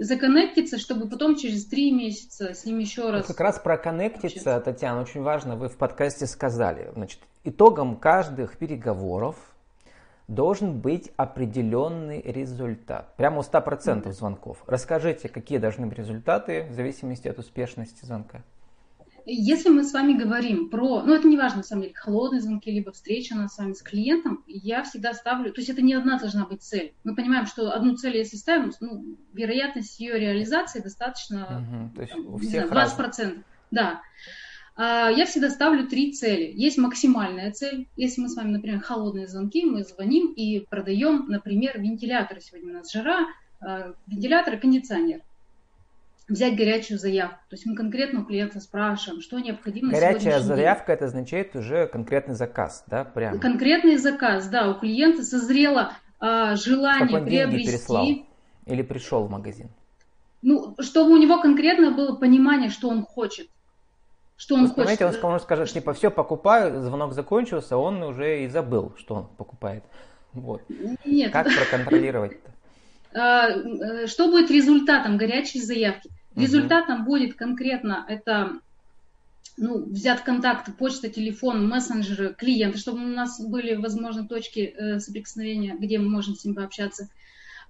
законнектиться, 0.00 0.78
чтобы 0.78 1.08
потом 1.08 1.36
через 1.36 1.66
три 1.66 1.92
месяца 1.92 2.54
с 2.54 2.64
ним 2.64 2.78
еще 2.78 3.10
раз... 3.10 3.28
Вот 3.28 3.36
как 3.36 3.40
раз 3.40 3.58
про 3.58 3.76
коннектиться, 3.76 4.58
Татьяна, 4.60 5.02
очень 5.02 5.22
важно, 5.22 5.56
вы 5.56 5.68
в 5.68 5.76
подкасте 5.76 6.26
сказали. 6.26 6.90
Значит, 6.94 7.20
итогом 7.44 7.96
каждых 7.96 8.56
переговоров 8.56 9.36
должен 10.26 10.80
быть 10.80 11.10
определенный 11.16 12.22
результат. 12.22 13.14
Прямо 13.16 13.38
у 13.38 13.42
100% 13.42 14.10
звонков. 14.12 14.62
Расскажите, 14.66 15.28
какие 15.28 15.58
должны 15.58 15.86
быть 15.86 15.98
результаты 15.98 16.66
в 16.70 16.72
зависимости 16.72 17.28
от 17.28 17.38
успешности 17.38 18.04
звонка. 18.04 18.42
Если 19.30 19.68
мы 19.68 19.84
с 19.84 19.92
вами 19.92 20.14
говорим 20.14 20.70
про, 20.70 21.02
ну 21.02 21.12
это 21.12 21.28
не 21.28 21.36
важно, 21.36 21.58
на 21.58 21.62
самом 21.62 21.82
деле, 21.82 21.94
холодные 21.94 22.40
звонки, 22.40 22.70
либо 22.70 22.92
встреча 22.92 23.34
нас 23.34 23.54
с 23.54 23.58
вами 23.58 23.74
с 23.74 23.82
клиентом, 23.82 24.42
я 24.46 24.82
всегда 24.84 25.12
ставлю, 25.12 25.52
то 25.52 25.60
есть 25.60 25.68
это 25.68 25.82
не 25.82 25.92
одна 25.92 26.18
должна 26.18 26.46
быть 26.46 26.62
цель. 26.62 26.94
Мы 27.04 27.14
понимаем, 27.14 27.44
что 27.44 27.70
одну 27.70 27.94
цель, 27.94 28.16
если 28.16 28.38
ставим, 28.38 28.72
ну, 28.80 29.18
вероятность 29.34 30.00
ее 30.00 30.18
реализации 30.18 30.80
достаточно, 30.80 31.90
угу, 31.94 32.06
там, 32.06 32.34
у 32.34 32.38
всех 32.38 32.68
знаю, 32.68 32.88
20%. 32.88 32.96
Разные. 32.96 33.44
Да. 33.70 34.00
А, 34.76 35.10
я 35.10 35.26
всегда 35.26 35.50
ставлю 35.50 35.86
три 35.86 36.12
цели. 36.12 36.50
Есть 36.54 36.78
максимальная 36.78 37.52
цель. 37.52 37.86
Если 37.96 38.22
мы 38.22 38.30
с 38.30 38.34
вами, 38.34 38.52
например, 38.52 38.80
холодные 38.80 39.28
звонки, 39.28 39.62
мы 39.62 39.84
звоним 39.84 40.32
и 40.32 40.60
продаем, 40.60 41.26
например, 41.28 41.78
вентиляторы. 41.78 42.40
Сегодня 42.40 42.70
у 42.70 42.76
нас 42.78 42.90
жара, 42.90 43.26
а, 43.60 43.92
вентилятор 44.06 44.54
и 44.54 44.58
кондиционер 44.58 45.20
взять 46.28 46.56
горячую 46.56 46.98
заявку. 46.98 47.38
То 47.48 47.56
есть 47.56 47.66
мы 47.66 47.74
конкретно 47.74 48.20
у 48.20 48.24
клиента 48.24 48.60
спрашиваем, 48.60 49.22
что 49.22 49.38
необходимо 49.38 49.90
Горячая 49.90 50.40
заявка 50.40 50.92
это 50.92 51.06
означает 51.06 51.56
уже 51.56 51.86
конкретный 51.86 52.34
заказ, 52.34 52.84
да, 52.86 53.04
прямо? 53.04 53.38
Конкретный 53.38 53.96
заказ, 53.96 54.48
да, 54.48 54.70
у 54.70 54.78
клиента 54.78 55.22
созрело 55.22 55.92
а, 56.20 56.56
желание 56.56 57.08
Чтобы 57.08 57.20
он 57.20 57.24
приобрести. 57.26 57.64
Деньги 57.64 57.76
переслал 57.76 58.06
или 58.66 58.82
пришел 58.82 59.24
в 59.24 59.30
магазин? 59.30 59.70
Ну, 60.42 60.76
чтобы 60.80 61.12
у 61.12 61.16
него 61.16 61.40
конкретно 61.40 61.90
было 61.90 62.14
понимание, 62.14 62.70
что 62.70 62.88
он 62.88 63.02
хочет. 63.02 63.48
Что 64.36 64.54
он 64.54 64.62
Вы 64.62 64.68
хочет. 64.68 64.98
Понимаете, 64.98 65.26
он, 65.26 65.32
он 65.32 65.40
скажет, 65.40 65.70
типа, 65.70 65.94
все, 65.94 66.10
покупаю, 66.10 66.80
звонок 66.82 67.12
закончился, 67.12 67.76
он 67.76 68.02
уже 68.02 68.44
и 68.44 68.48
забыл, 68.48 68.92
что 68.96 69.14
он 69.14 69.26
покупает. 69.36 69.82
Вот. 70.32 70.62
Нет. 71.04 71.32
Как 71.32 71.46
проконтролировать-то? 71.46 72.50
А, 73.14 73.48
э, 73.48 74.06
что 74.06 74.30
будет 74.30 74.50
результатом 74.50 75.16
горячей 75.16 75.62
заявки? 75.62 76.10
Результатом 76.38 77.04
будет 77.04 77.34
конкретно 77.34 78.04
это 78.08 78.60
ну, 79.56 79.84
взят 79.84 80.20
контакт, 80.20 80.74
почта, 80.76 81.08
телефон, 81.08 81.68
мессенджеры, 81.68 82.32
клиенты, 82.32 82.78
чтобы 82.78 82.98
у 82.98 83.08
нас 83.08 83.40
были, 83.40 83.74
возможно, 83.74 84.26
точки 84.26 84.60
э, 84.60 85.00
соприкосновения, 85.00 85.76
где 85.78 85.98
мы 85.98 86.08
можем 86.08 86.36
с 86.36 86.44
ним 86.44 86.54
пообщаться. 86.54 87.08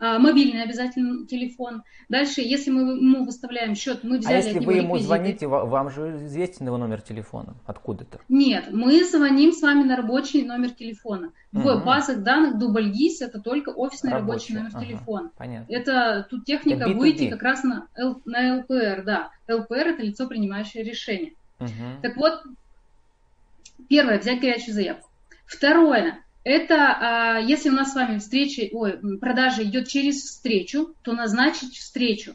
А, 0.01 0.19
мобильный 0.21 0.63
обязательно 0.63 1.27
телефон. 1.27 1.83
Дальше, 2.09 2.41
если 2.41 2.71
мы 2.71 2.83
ему 2.97 3.25
выставляем 3.25 3.75
счет, 3.75 4.05
мы 4.05 4.19
взяли 4.19 4.35
А 4.35 4.37
если 4.37 4.59
вы 4.61 4.75
ему 4.75 4.95
реквизиты. 4.95 5.05
звоните, 5.07 5.47
ва- 5.49 5.65
вам 5.65 5.91
же 5.91 6.17
известен 6.25 6.67
его 6.67 6.77
номер 6.79 7.01
телефона 7.01 7.55
откуда-то? 7.67 8.21
Нет, 8.29 8.67
мы 8.71 9.05
звоним 9.05 9.53
с 9.53 9.61
вами 9.61 9.83
на 9.83 9.97
рабочий 9.97 10.45
номер 10.45 10.71
телефона. 10.71 11.33
В 11.51 11.59
Мгм. 11.59 11.85
базах 11.85 12.23
данных 12.23 12.59
Дубльгиз 12.59 13.23
это 13.23 13.41
только 13.41 13.71
офисный 13.71 14.13
рабочий, 14.13 14.55
Рабочий, 14.55 14.55
номер 14.55 14.71
ага. 14.75 14.85
телефона. 14.87 15.31
Понятно. 15.37 15.73
Это 15.75 16.27
тут 16.31 16.45
техника 16.45 16.85
Это 16.85 16.91
B2B. 16.93 16.99
выйти 16.99 17.29
как 17.31 17.43
раз 17.43 17.65
на, 17.65 17.89
Л- 17.97 18.23
на 18.25 18.59
ЛПР, 18.59 19.03
да. 19.05 19.31
ЛПР 19.49 19.75
это 19.89 20.03
лицо, 20.05 20.29
принимающее 20.29 20.85
решение. 20.85 21.33
Мгм. 21.59 22.01
Так 22.03 22.17
вот, 22.17 22.41
первое, 23.89 24.19
взять 24.19 24.41
горячую 24.41 24.75
заявку. 24.75 25.09
Второе, 25.47 26.19
это 26.49 26.75
а, 26.77 27.39
если 27.39 27.69
у 27.69 27.73
нас 27.73 27.93
с 27.93 27.95
вами 27.95 28.19
встреча, 28.19 28.63
ой, 28.73 28.99
продажа 29.19 29.63
идет 29.65 29.89
через 29.89 30.23
встречу, 30.23 30.95
то 31.03 31.13
назначить 31.13 31.77
встречу. 31.77 32.35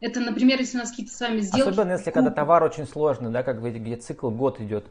Это, 0.00 0.20
например, 0.20 0.60
если 0.60 0.76
у 0.76 0.80
нас 0.80 0.90
какие-то 0.90 1.12
с 1.12 1.20
вами 1.20 1.40
сделки. 1.40 1.70
Особенно 1.70 1.92
если 1.92 2.10
когда 2.10 2.30
товар 2.30 2.62
очень 2.62 2.86
сложный, 2.86 3.30
да, 3.30 3.42
как 3.42 3.60
вы, 3.60 3.70
где 3.70 3.96
цикл 3.96 4.30
год 4.30 4.60
идет. 4.60 4.86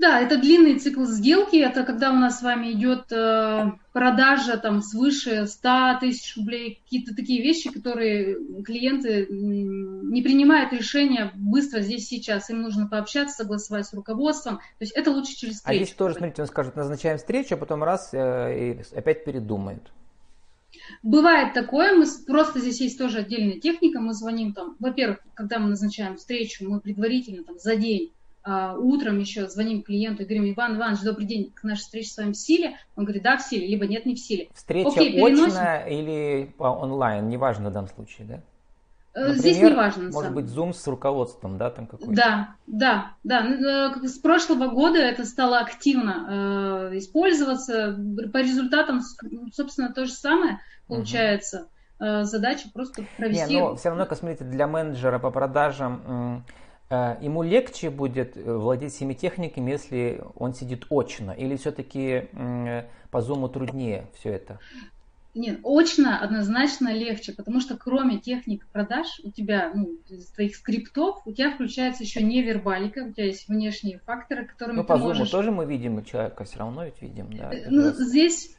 Да, 0.00 0.18
это 0.18 0.38
длинный 0.38 0.78
цикл 0.78 1.04
сделки. 1.04 1.56
Это 1.56 1.84
когда 1.84 2.10
у 2.10 2.14
нас 2.14 2.38
с 2.38 2.42
вами 2.42 2.72
идет 2.72 3.12
э, 3.12 3.70
продажа 3.92 4.56
там 4.56 4.80
свыше 4.80 5.46
100 5.46 5.98
тысяч 6.00 6.38
рублей, 6.38 6.80
какие-то 6.82 7.14
такие 7.14 7.42
вещи, 7.42 7.70
которые 7.70 8.62
клиенты 8.62 9.26
не 9.28 10.22
принимают 10.22 10.72
решения 10.72 11.30
быстро 11.34 11.80
здесь 11.80 12.08
сейчас. 12.08 12.48
Им 12.48 12.62
нужно 12.62 12.86
пообщаться, 12.88 13.36
согласовать 13.36 13.86
с 13.86 13.92
руководством. 13.92 14.56
То 14.56 14.84
есть 14.84 14.92
это 14.92 15.10
лучше 15.10 15.36
через 15.36 15.56
А 15.56 15.58
встречу. 15.58 15.84
здесь 15.84 15.94
тоже, 15.94 16.14
смотрите, 16.14 16.40
он 16.40 16.48
скажет, 16.48 16.76
назначаем 16.76 17.18
встречу, 17.18 17.56
а 17.56 17.58
потом 17.58 17.84
раз 17.84 18.08
э, 18.14 18.78
и 18.78 18.96
опять 18.96 19.26
передумает. 19.26 19.82
Бывает 21.02 21.52
такое, 21.52 21.94
мы 21.94 22.06
просто 22.26 22.58
здесь 22.58 22.80
есть 22.80 22.96
тоже 22.96 23.18
отдельная 23.18 23.60
техника, 23.60 24.00
мы 24.00 24.14
звоним 24.14 24.54
там, 24.54 24.76
во-первых, 24.78 25.18
когда 25.34 25.58
мы 25.58 25.68
назначаем 25.68 26.16
встречу, 26.16 26.66
мы 26.66 26.80
предварительно 26.80 27.44
там 27.44 27.58
за 27.58 27.76
день, 27.76 28.12
а, 28.12 28.19
утром 28.44 29.18
еще 29.18 29.48
звоним 29.48 29.82
клиенту 29.82 30.22
и 30.22 30.24
говорим, 30.24 30.50
Иван 30.52 30.76
Иванович, 30.76 31.02
добрый 31.02 31.26
день, 31.26 31.52
к 31.54 31.62
нашей 31.62 31.82
встрече 31.82 32.10
с 32.10 32.16
вами 32.16 32.32
в 32.32 32.36
силе? 32.36 32.76
Он 32.96 33.04
говорит, 33.04 33.22
да, 33.22 33.36
в 33.36 33.42
силе, 33.42 33.66
либо 33.66 33.86
нет, 33.86 34.06
не 34.06 34.14
в 34.14 34.18
силе. 34.18 34.48
Встреча 34.54 34.88
Окей, 34.88 35.12
переносим. 35.12 35.88
или 35.88 36.54
онлайн, 36.58 37.28
неважно 37.28 37.70
в 37.70 37.72
данном 37.72 37.90
случае, 37.90 38.26
да? 38.26 38.40
Э, 39.12 39.32
Здесь 39.34 39.60
не 39.60 39.74
важно. 39.74 40.04
может 40.04 40.20
самом 40.20 40.34
быть, 40.34 40.44
Zoom 40.46 40.72
с 40.72 40.86
руководством, 40.86 41.58
да, 41.58 41.70
там 41.70 41.86
какой-то? 41.86 42.14
Да, 42.14 42.54
да, 42.66 43.12
да. 43.24 43.42
Ну, 43.42 44.04
э, 44.04 44.06
С 44.08 44.18
прошлого 44.18 44.68
года 44.68 44.98
это 44.98 45.24
стало 45.24 45.58
активно 45.58 46.90
э, 46.92 46.98
использоваться. 46.98 47.98
По 48.32 48.38
результатам, 48.38 49.00
собственно, 49.52 49.92
то 49.92 50.04
же 50.04 50.12
самое 50.12 50.60
получается. 50.86 51.66
Э, 51.98 52.22
задача 52.22 52.68
просто 52.72 53.02
Не, 53.02 53.08
провести. 53.16 53.58
но 53.58 53.74
все 53.74 53.88
равно, 53.88 54.06
смотрите, 54.14 54.44
для 54.44 54.68
менеджера 54.68 55.18
по 55.18 55.30
продажам 55.32 56.44
ему 56.90 57.42
легче 57.42 57.88
будет 57.90 58.36
э, 58.36 58.52
владеть 58.52 58.92
всеми 58.92 59.14
техниками, 59.14 59.70
если 59.70 60.22
он 60.36 60.54
сидит 60.54 60.86
очно, 60.90 61.30
или 61.30 61.56
все-таки 61.56 62.28
по 63.10 63.18
Zoom 63.18 63.48
труднее 63.52 64.06
все 64.18 64.30
это? 64.30 64.58
Нет, 65.32 65.60
очно 65.62 66.18
однозначно 66.20 66.92
легче, 66.92 67.32
потому 67.32 67.60
что 67.60 67.76
кроме 67.76 68.18
техник 68.18 68.66
продаж 68.72 69.20
у 69.22 69.30
тебя, 69.30 69.70
ну, 69.72 69.94
из 70.08 70.26
твоих 70.26 70.56
скриптов, 70.56 71.22
у 71.24 71.32
тебя 71.32 71.52
включается 71.52 72.02
еще 72.02 72.20
невербалика, 72.20 73.04
у 73.04 73.12
тебя 73.12 73.26
есть 73.26 73.46
внешние 73.46 74.00
факторы, 74.00 74.44
которыми 74.46 74.78
Ну, 74.78 74.82
ты 74.82 74.88
по 74.88 74.96
можешь... 74.96 75.30
тоже 75.30 75.52
мы 75.52 75.66
видим 75.66 76.04
человека, 76.04 76.42
все 76.42 76.58
равно 76.58 76.84
ведь 76.84 77.00
видим, 77.00 77.32
да. 77.32 77.52
Э, 77.54 77.66
Ну, 77.70 77.92
здесь, 77.92 78.56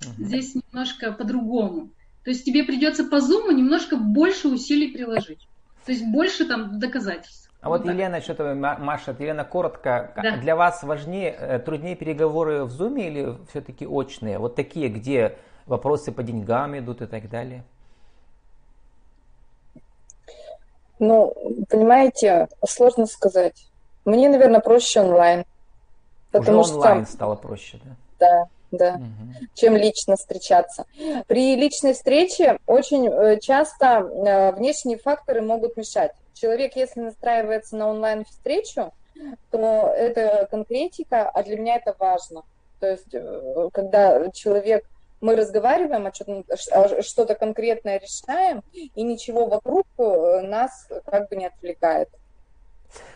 Мгм. 0.00 0.26
здесь 0.26 0.54
немножко 0.54 1.10
по-другому. 1.10 1.90
То 2.22 2.30
есть 2.30 2.44
тебе 2.44 2.62
придется 2.62 3.02
по 3.04 3.20
зуму 3.20 3.50
немножко 3.50 3.96
больше 3.96 4.46
усилий 4.46 4.92
приложить. 4.92 5.48
То 5.84 5.92
есть 5.92 6.04
больше 6.06 6.44
там 6.44 6.78
доказательств. 6.78 7.45
А 7.66 7.68
вот 7.68 7.82
так. 7.82 7.92
Елена, 7.94 8.20
что-то 8.20 8.54
Ма- 8.54 8.76
Маша, 8.78 9.16
Елена, 9.18 9.44
коротко, 9.44 10.12
Да. 10.22 10.36
для 10.36 10.54
вас 10.54 10.84
важнее, 10.84 11.32
э, 11.36 11.58
труднее 11.58 11.96
переговоры 11.96 12.62
в 12.64 12.68
Zoom 12.80 13.00
или 13.00 13.36
все-таки 13.50 13.84
очные? 13.84 14.38
Вот 14.38 14.54
такие, 14.54 14.88
где 14.88 15.36
вопросы 15.66 16.12
по 16.12 16.22
деньгам 16.22 16.78
идут 16.78 17.02
и 17.02 17.06
так 17.06 17.28
далее? 17.28 17.64
Ну, 21.00 21.34
понимаете, 21.68 22.46
сложно 22.64 23.06
сказать. 23.06 23.66
Мне, 24.04 24.28
наверное, 24.28 24.60
проще 24.60 25.00
онлайн. 25.00 25.44
Потому 26.30 26.60
Уже 26.60 26.74
онлайн 26.74 27.04
что, 27.04 27.14
стало 27.14 27.34
проще, 27.34 27.80
да? 27.82 27.96
да, 28.20 28.44
да, 28.70 28.96
Мгм. 28.98 29.34
чем 29.54 29.76
лично 29.76 30.14
встречаться. 30.14 30.84
При 31.26 31.56
личной 31.56 31.94
встрече 31.94 32.58
очень 32.68 33.08
э, 33.08 33.40
часто 33.40 33.86
э, 33.86 34.52
внешние 34.52 34.98
факторы 34.98 35.40
могут 35.42 35.76
мешать. 35.76 36.12
Человек, 36.36 36.76
если 36.76 37.00
настраивается 37.00 37.76
на 37.76 37.88
онлайн-встречу, 37.88 38.92
то 39.50 39.92
это 39.96 40.46
конкретика, 40.50 41.30
а 41.30 41.42
для 41.42 41.56
меня 41.56 41.76
это 41.76 41.96
важно. 41.98 42.42
То 42.78 42.90
есть, 42.90 43.14
э, 43.14 43.70
когда 43.72 44.30
человек, 44.32 44.84
мы 45.22 45.34
разговариваем, 45.34 46.06
о 46.06 47.02
что-то 47.02 47.34
конкретное 47.34 47.98
решаем, 47.98 48.62
и 48.72 49.02
ничего 49.02 49.46
вокруг 49.46 49.86
э, 49.96 50.42
нас 50.42 50.86
как 51.06 51.30
бы 51.30 51.36
не 51.36 51.46
отвлекает. 51.46 52.10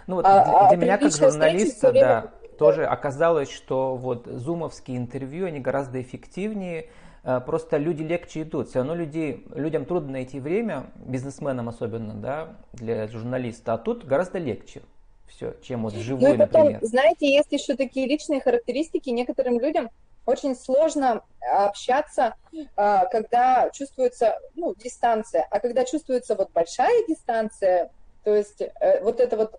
Ну 0.07 0.17
вот 0.17 0.25
А- 0.25 0.45
для, 0.45 0.69
а 0.71 0.77
меня 0.77 0.97
как 0.97 1.13
журналиста, 1.13 1.91
время- 1.91 2.07
да, 2.07 2.33
тоже 2.59 2.87
оказалось, 2.87 3.51
что 3.51 3.97
вот 3.97 4.27
зумовские 4.27 4.97
интервью, 4.97 5.47
они 5.47 5.61
гораздо 5.61 6.01
эффективнее, 6.01 6.87
просто 7.23 7.77
люди 7.77 8.03
легче 8.03 8.43
идут. 8.43 8.69
Все 8.69 8.79
равно 8.79 8.95
людей, 8.95 9.47
людям 9.55 9.85
трудно 9.85 10.13
найти 10.13 10.41
время, 10.41 10.91
бизнесменам 10.97 11.69
особенно, 11.69 12.15
да, 12.15 12.57
для 12.73 13.07
журналиста, 13.09 13.75
а 13.75 13.79
тут 13.79 14.05
гораздо 14.05 14.39
легче 14.39 14.83
все, 15.31 15.55
чем 15.63 15.83
вот 15.83 15.95
Ну 15.95 16.01
вживую, 16.01 16.35
и 16.35 16.39
потом, 16.39 16.65
например. 16.65 16.85
знаете, 16.85 17.33
есть 17.33 17.53
еще 17.53 17.75
такие 17.77 18.07
личные 18.07 18.41
характеристики. 18.41 19.11
Некоторым 19.11 19.59
людям 19.59 19.91
очень 20.27 20.55
сложно 20.55 21.23
общаться, 21.41 22.35
а, 22.77 23.07
когда 23.07 23.71
чувствуется 23.71 24.39
ну, 24.55 24.75
дистанция. 24.75 25.47
А 25.51 25.61
когда 25.61 25.85
чувствуется 25.85 26.35
вот 26.35 26.51
большая 26.53 27.07
дистанция, 27.07 27.91
то 28.23 28.35
есть 28.35 28.61
э, 28.61 29.03
вот 29.03 29.19
это 29.19 29.37
вот 29.37 29.55
э, 29.55 29.59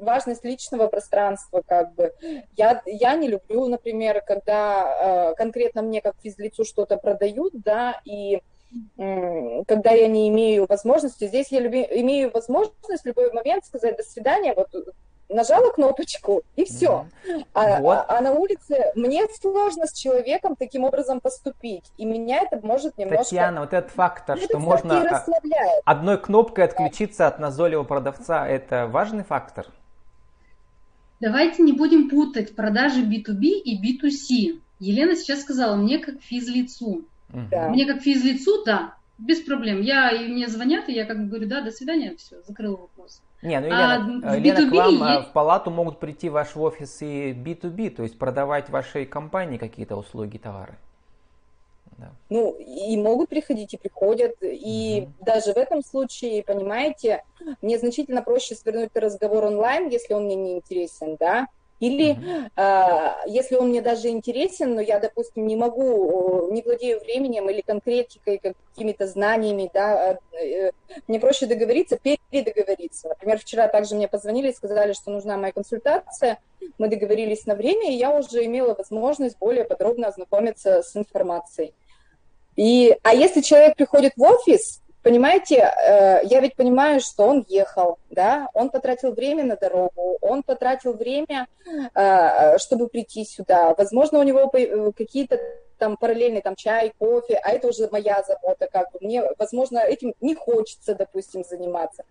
важность 0.00 0.44
личного 0.44 0.88
пространства, 0.88 1.62
как 1.66 1.94
бы. 1.94 2.12
Я, 2.56 2.82
я 2.86 3.14
не 3.16 3.28
люблю, 3.28 3.66
например, 3.68 4.22
когда 4.26 5.30
э, 5.30 5.34
конкретно 5.36 5.82
мне 5.82 6.00
как 6.00 6.16
физлицу 6.22 6.64
что-то 6.64 6.96
продают, 6.96 7.52
да, 7.54 8.00
и 8.04 8.40
когда 9.66 9.92
я 9.92 10.08
не 10.08 10.28
имею 10.28 10.66
возможности, 10.68 11.26
здесь 11.26 11.50
я 11.50 11.60
люби- 11.60 11.88
имею 11.90 12.30
возможность 12.30 13.02
в 13.02 13.06
любой 13.06 13.32
момент 13.32 13.64
сказать 13.64 13.96
до 13.96 14.02
свидания, 14.02 14.52
вот 14.54 14.68
нажала 15.28 15.70
кнопочку 15.72 16.42
и 16.56 16.64
все. 16.64 17.06
А, 17.54 17.80
Вот. 17.80 17.98
а- 17.98 18.18
а 18.18 18.20
на 18.20 18.32
улице 18.32 18.92
мне 18.94 19.26
сложно 19.40 19.86
с 19.86 19.92
человеком 19.92 20.56
таким 20.56 20.84
образом 20.84 21.20
поступить, 21.20 21.84
и 21.96 22.04
меня 22.04 22.42
это 22.42 22.64
может 22.66 22.96
немножко... 22.98 23.24
Татьяна, 23.24 23.60
вот 23.60 23.72
этот 23.72 23.90
фактор, 23.90 24.36
Это, 24.36 24.46
что 24.46 24.58
можно 24.58 25.22
одной 25.84 26.18
кнопкой 26.18 26.64
отключиться 26.64 27.26
от 27.26 27.38
назойливого 27.38 27.84
продавца, 27.84 28.46
это 28.46 28.86
важный 28.86 29.24
фактор? 29.24 29.66
Давайте 31.20 31.62
не 31.62 31.72
будем 31.72 32.08
путать 32.08 32.54
продажи 32.54 33.02
B2B 33.02 33.42
и 33.42 33.76
B2C. 33.76 34.60
Елена 34.78 35.16
сейчас 35.16 35.42
сказала, 35.42 35.74
мне 35.74 35.98
как 35.98 36.20
физлицу. 36.20 37.02
Да. 37.28 37.68
Мне 37.68 37.84
как 37.86 38.00
физлицу, 38.02 38.62
да, 38.64 38.94
без 39.18 39.40
проблем. 39.40 39.80
Я, 39.80 40.10
и 40.12 40.28
мне 40.28 40.48
звонят, 40.48 40.88
и 40.88 40.92
я 40.92 41.04
как 41.04 41.18
бы 41.18 41.26
говорю, 41.28 41.48
да, 41.48 41.62
до 41.62 41.70
свидания, 41.70 42.16
все, 42.16 42.40
закрыл 42.42 42.76
вопрос. 42.76 43.20
Не, 43.42 43.60
ну 43.60 43.66
А 43.66 43.70
Елена, 43.70 44.20
в 44.20 44.24
э, 44.24 44.36
Елена, 44.38 44.60
к 44.60 44.72
B2B 44.72 44.76
вам 44.76 45.02
э, 45.02 45.16
есть- 45.18 45.28
в 45.28 45.32
палату 45.32 45.70
могут 45.70 46.00
прийти 46.00 46.28
в 46.28 46.32
ваш 46.32 46.56
офис 46.56 47.02
и 47.02 47.32
B2B, 47.32 47.90
то 47.90 48.02
есть 48.02 48.18
продавать 48.18 48.70
вашей 48.70 49.06
компании 49.06 49.58
какие-то 49.58 49.96
услуги, 49.96 50.38
товары. 50.38 50.76
Да. 51.98 52.10
Ну, 52.30 52.56
и 52.58 52.96
могут 52.96 53.28
приходить, 53.28 53.74
и 53.74 53.76
приходят. 53.76 54.32
И 54.42 55.02
Мгм. 55.02 55.14
даже 55.24 55.52
в 55.52 55.56
этом 55.56 55.82
случае, 55.82 56.42
понимаете, 56.44 57.22
мне 57.62 57.78
значительно 57.78 58.22
проще 58.22 58.54
свернуть 58.54 58.90
разговор 58.94 59.44
онлайн, 59.44 59.88
если 59.88 60.14
он 60.14 60.24
мне 60.24 60.36
не 60.36 60.52
интересен, 60.56 61.16
да, 61.18 61.46
или 61.80 62.12
Мгм. 62.12 62.50
а, 62.56 63.18
если 63.26 63.54
он 63.54 63.68
мне 63.68 63.80
даже 63.80 64.08
интересен, 64.08 64.74
но 64.74 64.80
я, 64.80 64.98
допустим, 64.98 65.46
не 65.46 65.56
могу, 65.56 66.48
э, 66.48 66.52
не 66.52 66.62
владею 66.62 67.00
временем 67.00 67.48
или 67.48 67.60
конкретикой, 67.60 68.40
какими-то 68.74 69.06
знаниями, 69.06 69.70
да, 69.72 70.18
э, 70.32 70.70
мне 71.06 71.20
проще 71.20 71.46
договориться, 71.46 71.98
передоговориться. 72.30 73.08
Например, 73.08 73.38
вчера 73.38 73.68
также 73.68 73.94
мне 73.94 74.08
позвонили 74.08 74.50
и 74.50 74.54
сказали, 74.54 74.92
что 74.92 75.10
нужна 75.10 75.36
моя 75.36 75.52
консультация, 75.52 76.38
мы 76.78 76.88
договорились 76.88 77.46
на 77.46 77.54
время, 77.54 77.90
и 77.90 77.96
я 77.96 78.10
уже 78.10 78.44
имела 78.44 78.74
возможность 78.74 79.38
более 79.38 79.64
подробно 79.64 80.08
ознакомиться 80.08 80.82
с 80.82 80.96
информацией. 80.96 81.74
И, 82.56 82.96
а 83.04 83.14
если 83.14 83.40
человек 83.40 83.76
приходит 83.76 84.14
в 84.16 84.22
офис, 84.22 84.82
понимаете, 85.08 85.56
э, 85.56 86.20
я 86.24 86.40
ведь 86.40 86.54
понимаю, 86.54 87.00
что 87.00 87.24
он 87.24 87.46
ехал, 87.48 87.98
да, 88.10 88.48
он 88.52 88.68
потратил 88.68 89.12
время 89.12 89.42
на 89.42 89.56
дорогу, 89.56 90.18
он 90.20 90.42
потратил 90.42 90.92
время, 90.92 91.46
э, 91.94 92.58
чтобы 92.58 92.88
прийти 92.88 93.24
сюда. 93.24 93.74
Возможно, 93.74 94.18
у 94.18 94.22
него 94.22 94.50
э, 94.52 94.92
какие-то 94.92 95.38
там 95.78 95.96
параллельный 95.96 96.42
там 96.42 96.56
чай, 96.56 96.92
кофе, 96.98 97.40
а 97.42 97.52
это 97.52 97.68
уже 97.68 97.88
моя 97.90 98.22
забота, 98.22 98.68
как 98.70 98.92
бы 98.92 98.98
мне, 99.00 99.22
возможно, 99.38 99.78
этим 99.78 100.12
не 100.20 100.34
хочется, 100.34 100.94
допустим, 100.94 101.42
заниматься. 101.42 102.04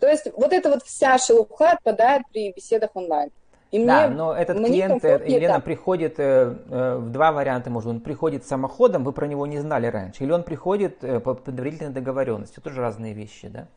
То 0.00 0.08
есть 0.08 0.26
вот 0.34 0.52
эта 0.52 0.70
вот 0.70 0.82
вся 0.82 1.18
шелуха 1.18 1.70
отпадает 1.72 2.22
при 2.32 2.52
беседах 2.52 2.90
онлайн. 2.94 3.30
И 3.70 3.84
да, 3.84 4.08
мне, 4.08 4.16
но 4.16 4.34
этот 4.34 4.58
мне 4.58 4.68
клиент, 4.68 5.04
э, 5.04 5.22
Елена, 5.26 5.54
да. 5.54 5.60
приходит 5.60 6.18
э, 6.18 6.56
э, 6.68 6.96
в 6.96 7.10
два 7.10 7.30
варианта, 7.30 7.70
может, 7.70 7.88
он 7.88 8.00
приходит 8.00 8.44
самоходом, 8.44 9.04
вы 9.04 9.12
про 9.12 9.26
него 9.26 9.46
не 9.46 9.58
знали 9.58 9.86
раньше, 9.86 10.24
или 10.24 10.32
он 10.32 10.42
приходит 10.42 11.04
э, 11.04 11.20
по 11.20 11.34
предварительной 11.34 11.92
договоренности, 11.92 12.58
тоже 12.58 12.80
разные 12.80 13.14
вещи, 13.14 13.46
да? 13.48 13.68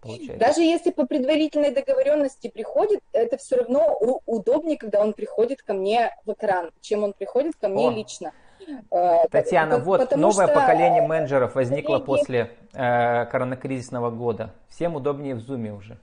Получается. 0.00 0.38
Даже 0.38 0.62
если 0.62 0.90
по 0.90 1.06
предварительной 1.06 1.70
договоренности 1.70 2.48
приходит, 2.48 3.00
это 3.12 3.36
все 3.36 3.56
равно 3.56 3.98
удобнее, 4.26 4.76
когда 4.76 5.00
он 5.00 5.12
приходит 5.12 5.62
ко 5.62 5.74
мне 5.74 6.10
в 6.24 6.32
экран, 6.32 6.70
чем 6.80 7.04
он 7.04 7.12
приходит 7.12 7.54
ко 7.60 7.68
мне 7.68 7.88
О. 7.88 7.92
лично. 7.92 8.32
Э, 8.90 9.28
Татьяна, 9.30 9.78
вот 9.78 10.16
новое 10.16 10.46
что... 10.46 10.54
поколение 10.54 11.06
менеджеров 11.06 11.54
возникло 11.54 11.98
коллеги... 11.98 12.06
после 12.06 12.50
э, 12.72 13.26
коронакризисного 13.26 14.10
года. 14.10 14.50
Всем 14.68 14.96
удобнее 14.96 15.34
в 15.34 15.40
зуме 15.40 15.72
уже. 15.72 15.98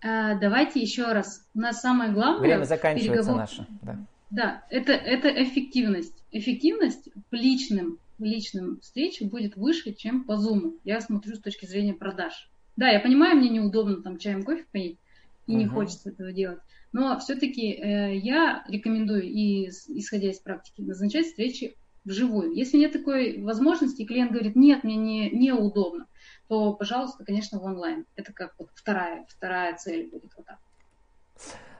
А, 0.00 0.34
давайте 0.36 0.80
еще 0.80 1.12
раз. 1.12 1.46
У 1.54 1.60
нас 1.60 1.80
самое 1.80 2.12
главное... 2.12 2.40
Время 2.40 2.64
заканчивается 2.64 3.12
переговор... 3.12 3.36
наше. 3.36 3.66
Да, 3.82 3.98
да 4.30 4.64
это, 4.70 4.92
это 4.92 5.28
эффективность. 5.42 6.14
Эффективность 6.30 7.08
в 7.30 7.34
личном, 7.34 7.98
в 8.18 8.22
личном 8.22 8.80
встрече 8.80 9.24
будет 9.24 9.56
выше, 9.56 9.92
чем 9.92 10.24
по 10.24 10.36
зуму. 10.36 10.74
Я 10.84 11.00
смотрю 11.00 11.34
с 11.34 11.40
точки 11.40 11.66
зрения 11.66 11.94
продаж. 11.94 12.50
Да, 12.76 12.88
я 12.88 13.00
понимаю, 13.00 13.36
мне 13.36 13.48
неудобно 13.48 14.02
там 14.02 14.18
чаем 14.18 14.44
кофе 14.44 14.64
поить, 14.70 14.98
и 15.46 15.52
угу. 15.52 15.58
не 15.58 15.66
хочется 15.66 16.10
этого 16.10 16.32
делать. 16.32 16.60
Но 16.92 17.18
все-таки 17.18 17.72
э, 17.72 18.16
я 18.16 18.64
рекомендую, 18.68 19.24
и 19.24 19.68
исходя 19.68 20.30
из 20.30 20.38
практики, 20.38 20.80
назначать 20.80 21.26
встречи 21.26 21.74
вживую. 22.08 22.52
Если 22.54 22.78
нет 22.78 22.92
такой 22.92 23.42
возможности, 23.42 24.02
и 24.02 24.06
клиент 24.06 24.32
говорит, 24.32 24.56
нет, 24.56 24.82
мне 24.82 24.96
не, 24.96 25.30
неудобно, 25.30 26.06
то, 26.48 26.72
пожалуйста, 26.72 27.24
конечно, 27.24 27.58
в 27.58 27.64
онлайн. 27.64 28.06
Это 28.16 28.32
как 28.32 28.54
вот 28.58 28.70
вторая, 28.74 29.26
вторая 29.28 29.76
цель 29.76 30.10
будет 30.10 30.32
вот 30.36 30.46
так. 30.46 30.58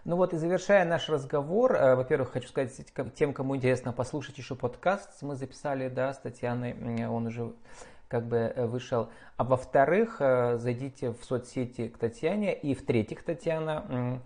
Ну 0.04 0.16
вот 0.16 0.32
и 0.32 0.36
завершая 0.36 0.84
наш 0.84 1.08
разговор, 1.08 1.74
э, 1.74 1.94
во-первых, 1.94 2.30
хочу 2.32 2.48
сказать 2.48 2.72
тем, 3.14 3.34
кому 3.34 3.56
интересно 3.56 3.92
послушать 3.92 4.38
еще 4.38 4.54
подкаст, 4.54 5.20
мы 5.22 5.34
записали, 5.34 5.88
да, 5.88 6.14
с 6.14 6.18
Татьяной, 6.18 7.06
он 7.06 7.26
уже 7.26 7.52
как 8.08 8.26
бы 8.26 8.36
э, 8.36 8.66
вышел. 8.66 9.10
А 9.36 9.44
во-вторых, 9.44 10.16
э, 10.20 10.56
зайдите 10.58 11.10
в 11.10 11.24
соцсети 11.24 11.88
к 11.88 11.98
Татьяне. 11.98 12.54
И 12.54 12.74
в-третьих, 12.74 13.22
Татьяна, 13.22 14.22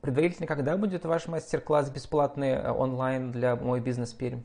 предварительно 0.00 0.46
когда 0.46 0.76
будет 0.76 1.04
ваш 1.04 1.26
мастер-класс 1.26 1.90
бесплатный 1.90 2.70
онлайн 2.70 3.30
для 3.32 3.56
«Мой 3.56 3.80
бизнес 3.80 4.14
Пермь»? 4.14 4.42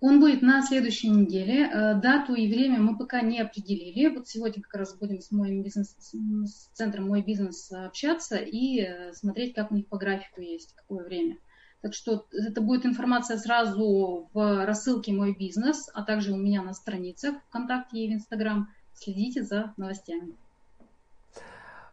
Он 0.00 0.18
будет 0.18 0.40
на 0.40 0.62
следующей 0.62 1.10
неделе. 1.10 1.68
Дату 2.02 2.34
и 2.34 2.48
время 2.48 2.80
мы 2.80 2.96
пока 2.96 3.20
не 3.20 3.38
определили. 3.38 4.08
Вот 4.08 4.28
сегодня 4.28 4.62
как 4.62 4.74
раз 4.74 4.96
будем 4.96 5.20
с 5.20 5.30
моим 5.30 5.62
бизнес, 5.62 5.94
с 5.98 6.68
центром 6.72 7.08
«Мой 7.08 7.22
бизнес» 7.22 7.70
общаться 7.70 8.36
и 8.36 9.12
смотреть, 9.12 9.54
как 9.54 9.70
у 9.70 9.74
них 9.74 9.86
по 9.88 9.98
графику 9.98 10.40
есть, 10.40 10.74
какое 10.74 11.04
время. 11.04 11.36
Так 11.82 11.94
что 11.94 12.26
это 12.32 12.62
будет 12.62 12.86
информация 12.86 13.36
сразу 13.36 14.30
в 14.32 14.66
рассылке 14.66 15.12
«Мой 15.12 15.36
бизнес», 15.36 15.90
а 15.92 16.02
также 16.02 16.32
у 16.32 16.36
меня 16.36 16.62
на 16.62 16.72
страницах 16.72 17.36
ВКонтакте 17.48 17.98
и 17.98 18.08
в 18.08 18.12
Инстаграм. 18.12 18.68
Следите 18.94 19.42
за 19.42 19.74
новостями. 19.76 20.34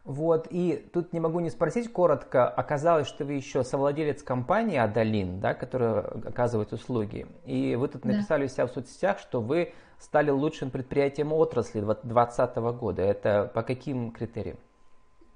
Вот, 0.08 0.46
и 0.48 0.88
тут 0.94 1.12
не 1.12 1.20
могу 1.20 1.40
не 1.40 1.50
спросить 1.50 1.92
коротко, 1.92 2.48
оказалось, 2.48 3.06
что 3.06 3.26
вы 3.26 3.34
еще 3.34 3.62
совладелец 3.62 4.22
компании 4.22 4.78
Адалин, 4.78 5.38
да, 5.38 5.52
которая 5.52 6.00
оказывает 6.00 6.72
услуги, 6.72 7.26
и 7.44 7.76
вы 7.76 7.88
тут 7.88 8.06
написали 8.06 8.40
да. 8.40 8.46
у 8.46 8.48
себя 8.48 8.66
в 8.66 8.70
соцсетях, 8.70 9.18
что 9.18 9.42
вы 9.42 9.74
стали 9.98 10.30
лучшим 10.30 10.70
предприятием 10.70 11.30
отрасли 11.34 11.80
2020 11.80 12.56
года. 12.56 13.02
Это 13.02 13.50
по 13.52 13.62
каким 13.62 14.10
критериям? 14.10 14.56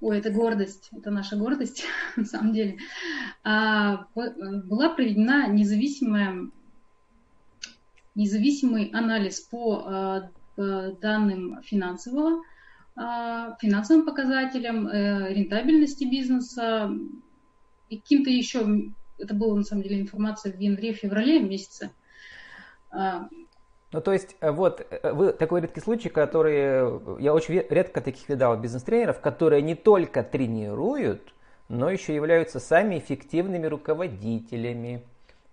Ой, 0.01 0.17
это 0.17 0.31
гордость, 0.31 0.89
это 0.91 1.11
наша 1.11 1.35
гордость, 1.35 1.85
на 2.15 2.25
самом 2.25 2.51
деле. 2.53 2.77
А, 3.43 4.07
была 4.15 4.89
проведена 4.89 5.49
независимая, 5.49 6.49
независимый 8.15 8.89
анализ 8.89 9.39
по, 9.39 10.31
по 10.55 10.97
данным 10.99 11.61
финансового, 11.61 12.41
финансовым 12.95 14.05
показателям, 14.05 14.87
э, 14.87 15.33
рентабельности 15.33 16.03
бизнеса 16.03 16.91
и 17.89 17.97
каким-то 17.97 18.29
еще, 18.29 18.65
это 19.17 19.33
была 19.33 19.55
на 19.55 19.63
самом 19.63 19.83
деле 19.83 20.01
информация 20.01 20.53
в 20.53 20.59
январе-феврале 20.59 21.39
месяце, 21.39 21.91
ну, 23.93 24.01
то 24.01 24.11
есть, 24.11 24.35
э, 24.41 24.51
вот, 24.51 24.85
э, 24.89 25.13
вы 25.13 25.33
такой 25.33 25.61
редкий 25.61 25.79
случай, 25.79 26.09
который, 26.09 27.21
я 27.21 27.33
очень 27.33 27.63
редко 27.69 28.01
таких 28.01 28.27
видал 28.27 28.57
бизнес-тренеров, 28.57 29.19
которые 29.21 29.61
не 29.61 29.75
только 29.75 30.23
тренируют, 30.23 31.33
но 31.69 31.91
еще 31.91 32.15
являются 32.15 32.59
сами 32.59 32.97
эффективными 32.97 33.67
руководителями. 33.67 35.03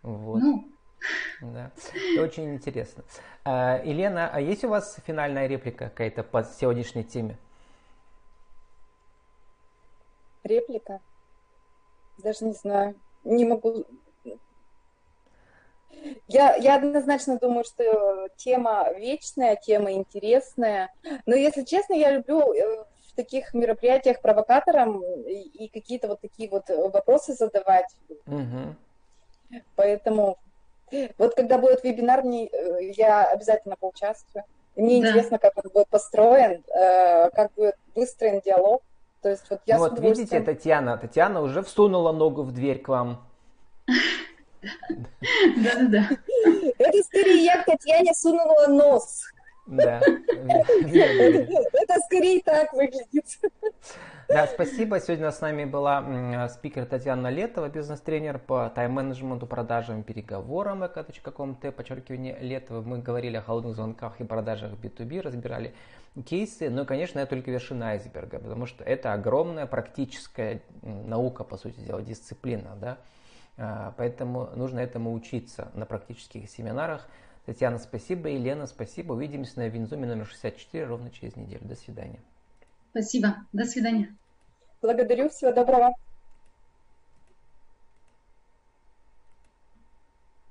Вот. 0.02 0.40
Ну. 0.40 0.68
Да. 1.40 1.70
Это 1.94 2.22
очень 2.22 2.54
интересно. 2.54 3.04
А, 3.44 3.80
Елена, 3.84 4.30
а 4.32 4.40
есть 4.40 4.64
у 4.64 4.68
вас 4.68 4.98
финальная 5.06 5.46
реплика 5.46 5.86
какая-то 5.86 6.22
по 6.22 6.44
сегодняшней 6.44 7.04
теме? 7.04 7.38
Реплика? 10.44 11.00
Даже 12.18 12.44
не 12.44 12.52
знаю. 12.52 12.94
Не 13.24 13.44
могу 13.44 13.86
я, 16.28 16.54
я 16.56 16.76
однозначно 16.76 17.38
думаю, 17.38 17.64
что 17.64 18.28
тема 18.36 18.92
вечная, 18.96 19.56
тема 19.56 19.92
интересная. 19.92 20.92
Но, 21.26 21.34
если 21.34 21.64
честно, 21.64 21.94
я 21.94 22.12
люблю 22.12 22.52
э, 22.52 22.84
в 23.08 23.14
таких 23.14 23.52
мероприятиях 23.54 24.20
провокаторам 24.20 25.02
и, 25.26 25.64
и 25.64 25.68
какие-то 25.68 26.08
вот 26.08 26.20
такие 26.20 26.48
вот 26.48 26.68
вопросы 26.68 27.34
задавать. 27.34 27.94
Угу. 28.26 29.60
Поэтому 29.76 30.38
вот 31.18 31.34
когда 31.34 31.58
будет 31.58 31.84
вебинар, 31.84 32.24
э, 32.24 32.92
я 32.96 33.24
обязательно 33.24 33.76
поучаствую. 33.76 34.44
Мне 34.76 35.00
да. 35.00 35.08
интересно, 35.08 35.38
как 35.38 35.52
он 35.56 35.70
будет 35.72 35.88
построен, 35.88 36.62
э, 36.68 37.30
как 37.30 37.52
будет 37.54 37.76
выстроен 37.94 38.40
диалог. 38.44 38.82
То 39.22 39.28
есть 39.28 39.44
вот 39.50 39.60
я 39.66 39.78
вот 39.78 39.98
видите, 40.00 40.40
Татьяна, 40.40 40.96
Татьяна 40.96 41.42
уже 41.42 41.62
всунула 41.62 42.12
ногу 42.12 42.42
в 42.42 42.52
дверь 42.52 42.80
к 42.80 42.88
вам. 42.88 43.22
Да-да-да. 44.62 46.08
Это 46.78 47.02
скорее 47.02 47.44
я 47.44 47.62
к 47.62 47.66
Татьяне 47.66 48.14
сунула 48.14 48.66
нос. 48.68 49.22
Да. 49.70 50.00
Это 50.32 52.00
скорее 52.06 52.42
так 52.42 52.72
выглядит. 52.72 53.24
Да, 54.28 54.46
спасибо. 54.48 54.98
Сегодня 55.00 55.30
с 55.30 55.40
нами 55.40 55.64
была 55.64 56.48
спикер 56.48 56.86
Татьяна 56.86 57.28
Летова, 57.28 57.68
бизнес-тренер 57.68 58.40
по 58.40 58.70
тайм-менеджменту, 58.74 59.46
продажам, 59.46 60.02
переговорам, 60.02 60.84
эко.ком-т, 60.84 61.70
подчеркивание 61.70 62.36
Летова. 62.40 62.82
Мы 62.82 62.98
говорили 62.98 63.36
о 63.36 63.42
холодных 63.42 63.76
звонках 63.76 64.20
и 64.20 64.24
продажах 64.24 64.72
B2B, 64.72 65.20
разбирали 65.20 65.72
кейсы, 66.26 66.68
но, 66.68 66.84
конечно, 66.84 67.20
это 67.20 67.30
только 67.30 67.52
вершина 67.52 67.90
айсберга, 67.90 68.40
потому 68.40 68.66
что 68.66 68.82
это 68.82 69.12
огромная 69.12 69.66
практическая 69.66 70.62
наука, 70.82 71.44
по 71.44 71.56
сути 71.56 71.78
дела, 71.78 72.02
дисциплина, 72.02 72.76
да, 72.80 72.98
а, 73.56 73.94
поэтому 73.96 74.50
нужно 74.56 74.80
этому 74.80 75.12
учиться 75.12 75.70
на 75.74 75.86
практических 75.86 76.50
семинарах. 76.50 77.06
Татьяна, 77.46 77.78
спасибо. 77.78 78.28
Елена, 78.28 78.66
спасибо. 78.66 79.12
Увидимся 79.12 79.58
на 79.58 79.68
Винзуме 79.68 80.06
номер 80.06 80.26
64 80.26 80.84
ровно 80.86 81.10
через 81.10 81.36
неделю. 81.36 81.62
До 81.64 81.74
свидания. 81.74 82.20
Спасибо. 82.90 83.36
До 83.52 83.64
свидания. 83.64 84.16
Благодарю. 84.82 85.28
Всего 85.28 85.52
доброго. 85.52 85.94